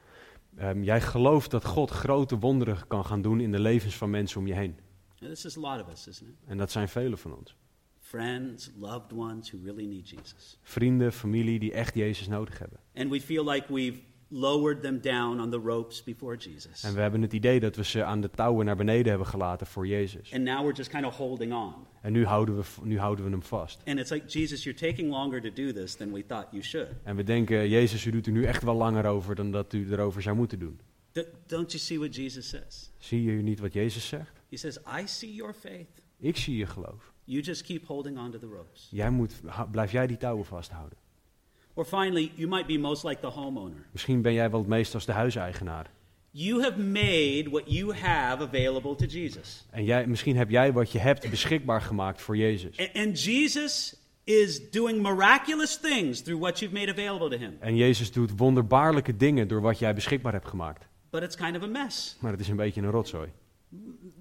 [0.57, 4.39] Ehm, jij gelooft dat God grote wonderen kan gaan doen in de levens van mensen
[4.39, 4.75] om je heen.
[5.19, 6.35] This is a lot of us, isn't it?
[6.45, 7.55] En dat zijn velen van ons.
[8.09, 10.57] Friends, loved ones who really need Jesus.
[10.61, 12.79] Vrienden, familie die echt Jezus nodig hebben.
[12.95, 16.83] And we feel like we've lowered them down on the ropes before Jesus.
[16.83, 19.67] En we hebben het idee dat we ze aan de touwen naar beneden hebben gelaten
[19.67, 20.33] voor Jezus.
[20.33, 21.73] And now we're just kind of holding on.
[22.01, 23.81] En nu houden we, nu houden we hem vast.
[23.85, 26.89] And it's like, Jesus, you're taking longer to do this than we thought you should.
[27.03, 29.91] En we denken, Jezus, u doet er nu echt wel langer over dan dat u
[29.91, 30.79] erover zou moeten doen.
[31.11, 32.91] D- don't you see what Jesus says?
[32.97, 34.41] Zie je niet wat Jezus zegt?
[34.49, 36.01] He says, I see your faith.
[36.17, 37.13] Ik zie je geloof.
[37.29, 38.87] You just keep holding on to the ropes.
[38.91, 40.97] Jij moet, ha- blijf jij die touwen vasthouden.
[41.73, 43.85] Or finally, you might be most like the homeowner.
[43.91, 45.89] Misschien ben jij wel het meest als de huiseigenaar.
[46.31, 49.65] You have made what you have available to Jesus.
[49.69, 52.79] En jij, misschien heb jij wat je hebt beschikbaar gemaakt voor Jezus.
[52.79, 57.55] A- And Jesus is doing miraculous things through what you've made available to him.
[57.59, 60.87] En Jezus doet wonderbaarlijke dingen door wat jij beschikbaar hebt gemaakt.
[61.09, 62.17] But it's kind of a mess.
[62.19, 63.29] Maar het is een beetje een rotzooi.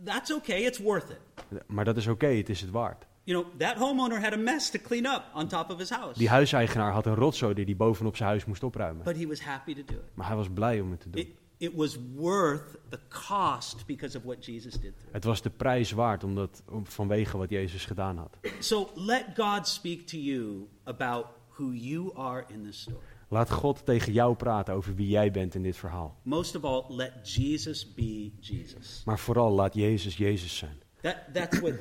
[0.05, 1.21] That's okay, it's worth it.
[1.67, 3.07] Maar dat is oké, het is het waard.
[3.25, 6.19] You know, that homeowner had a mess to clean up on top of his house.
[6.19, 9.05] Die huiseigenaar had een rotzooi die hij bovenop zijn huis moest opruimen.
[9.05, 10.15] But he was happy to do it.
[10.15, 11.21] Maar hij was blij om het te doen.
[11.21, 11.29] It,
[11.59, 16.25] it was worth the cost because of what Jesus did Het was de prijs waard
[16.25, 18.37] omdat, om, vanwege wat Jezus gedaan had.
[18.59, 23.18] So let God speak to you about who you are in this story.
[23.29, 26.17] Laat God tegen jou praten over wie jij bent in dit verhaal.
[26.23, 29.03] Most of all, let Jesus be Jesus.
[29.05, 30.83] Maar vooral laat Jezus Jezus zijn.
[31.01, 31.75] That, that's what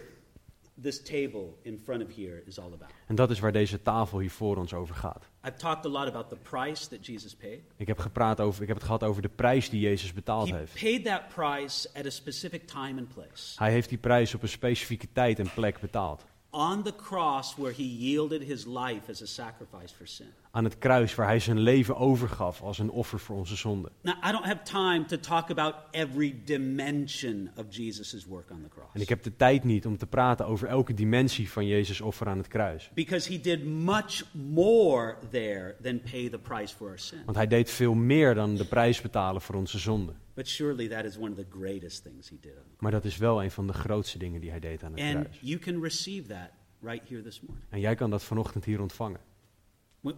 [0.82, 2.92] this table in front of here is all about.
[3.06, 5.30] En dat is waar deze tafel hier voor ons over gaat.
[5.46, 7.60] I've talked a lot about the price that Jesus paid.
[7.76, 10.58] Ik heb, gepraat over, ik heb het gehad over de prijs die Jezus betaald He
[10.58, 10.80] heeft.
[10.82, 13.54] paid that price at a specific time and place.
[13.64, 16.26] Hij heeft die prijs op een specifieke tijd en plek betaald.
[16.58, 20.26] On the cross, where he yielded his life as a sacrifice for sin.
[20.52, 23.92] Aan het kruis waar hij zijn leven overgaf als een offer voor onze zonde.
[24.02, 28.70] Now, I don't have time to talk about every dimension of Jesus' work on the
[28.70, 28.90] cross.
[28.94, 32.28] En ik heb de tijd niet om te praten over elke dimensie van Jezus offer
[32.28, 32.92] aan het kruis.
[32.94, 37.22] Because he did much more there than pay the price for our sin.
[37.26, 40.14] Want hij deed veel meer dan de prijs betalen voor onze zonde.
[40.38, 42.52] But surely that is one of the greatest things he did.
[42.58, 44.92] on the Maar dat is wel een van de grootste dingen die hij deed aan
[44.92, 45.38] het And kruis.
[45.42, 46.50] you can receive that
[46.82, 47.66] right here this morning.
[47.70, 49.20] En jij kan dat vanochtend hier ontvangen.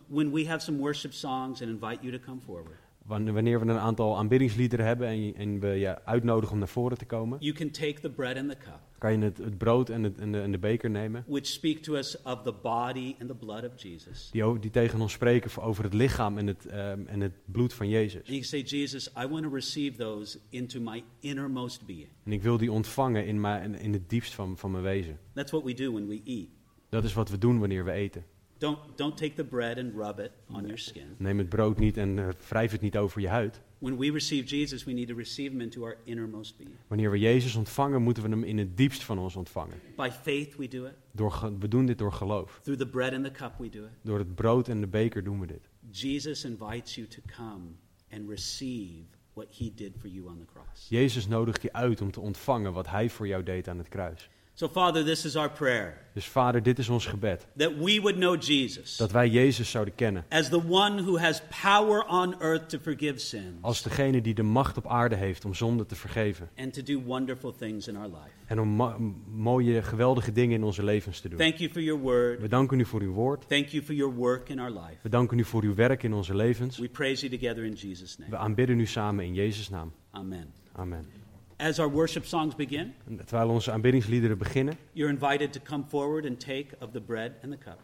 [0.07, 2.78] When- we have some worship songs and invite you to come forward,
[3.10, 7.05] Wanneer we een aantal aanbiddingsliederen hebben en, en we je uitnodigen om naar voren te
[7.05, 10.03] komen, you can take the bread and the cup, kan je het, het brood en,
[10.03, 11.24] het, en, de, en de beker nemen.
[11.28, 14.30] which speak to us of the body and the blood of Jesus.
[14.32, 17.89] Die, die tegen ons spreken over het lichaam en het, ehm, en het bloed van
[17.89, 18.20] Jezus.
[18.20, 22.07] And you say, Jesus, I want to receive those into my innermost being.
[22.24, 25.20] En ik wil die ontvangen in, mijn, in het diepst van, van mijn wezen.
[25.34, 26.47] That's what we do when we eat.
[26.89, 28.24] Dat is wat we doen wanneer we eten.
[28.60, 31.16] Don't, don't take the bread and rub it on your skin.
[31.18, 33.62] Neem het brood niet en eh, wrijf het niet over je huid.
[33.80, 36.72] When we receive Jesus, we need to receive him into our innermost being.
[36.88, 39.82] Wanneer we Jezus ontvangen, moeten we hem in het diepst van ons ontvangen.
[39.95, 40.93] By faith, we do it.
[41.12, 42.60] Door, we doen dit door geloof.
[42.64, 43.91] Through the bread and the cup, we do it.
[44.01, 45.70] Door het brood en de beker doen we dit.
[45.91, 47.66] Jesus invites you to come
[48.12, 49.03] and receive
[49.34, 50.89] what he did for you on the cross.
[50.89, 54.30] Jezus nodigt je uit om te ontvangen wat hij voor jou deed aan het kruis.
[54.60, 57.47] So, Father, this is our prayer Dus vader, dit is ons gebed.
[57.57, 60.26] that we would know Jesus Dat wij Jezus zouden kennen.
[60.30, 64.43] as the one who has power on earth to forgive sin Als degene die de
[64.43, 66.49] macht op aarde heeft om zonde te vergeven.
[66.57, 68.30] and to do wonderful things in our life.
[68.45, 71.38] En om mooie, geweldige dingen in onze levens te doen.
[71.39, 72.41] Thank you for your word.
[72.41, 73.47] We danken u voor uw woord.
[73.49, 74.95] Thank you for your work in our life.
[75.01, 76.78] We danken u voor uw werk in onze levens.
[76.78, 78.38] We praise you together in Jesus' We name.
[78.38, 79.91] aanbidden u samen in Jezus' naam.
[80.12, 80.53] Amen.
[80.72, 81.18] Amen.
[81.62, 86.26] As our worship songs begin, En terwijl onze aanbiddingsliederen beginnen, you're invited to come forward
[86.26, 87.80] and take of the bread and the cup.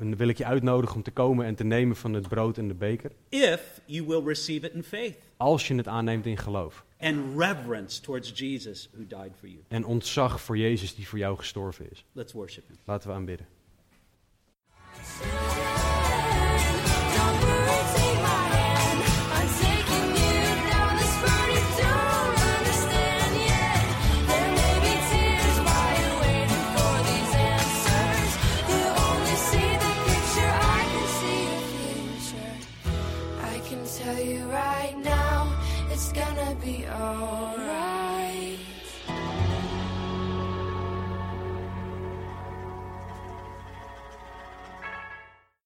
[0.00, 2.68] eh, wil ik je uitnodigen om te komen en te nemen van het brood en
[2.68, 3.10] de beker.
[3.28, 6.84] If you will receive it in faith Als je het aanneemt in geloof.
[7.00, 9.60] and reverence towards Jesus who died for you.
[9.68, 12.04] En ontzag voor Jezus die voor jou gestorven is.
[12.12, 12.76] Let's worship him.
[12.84, 13.46] Laten we aanbidden.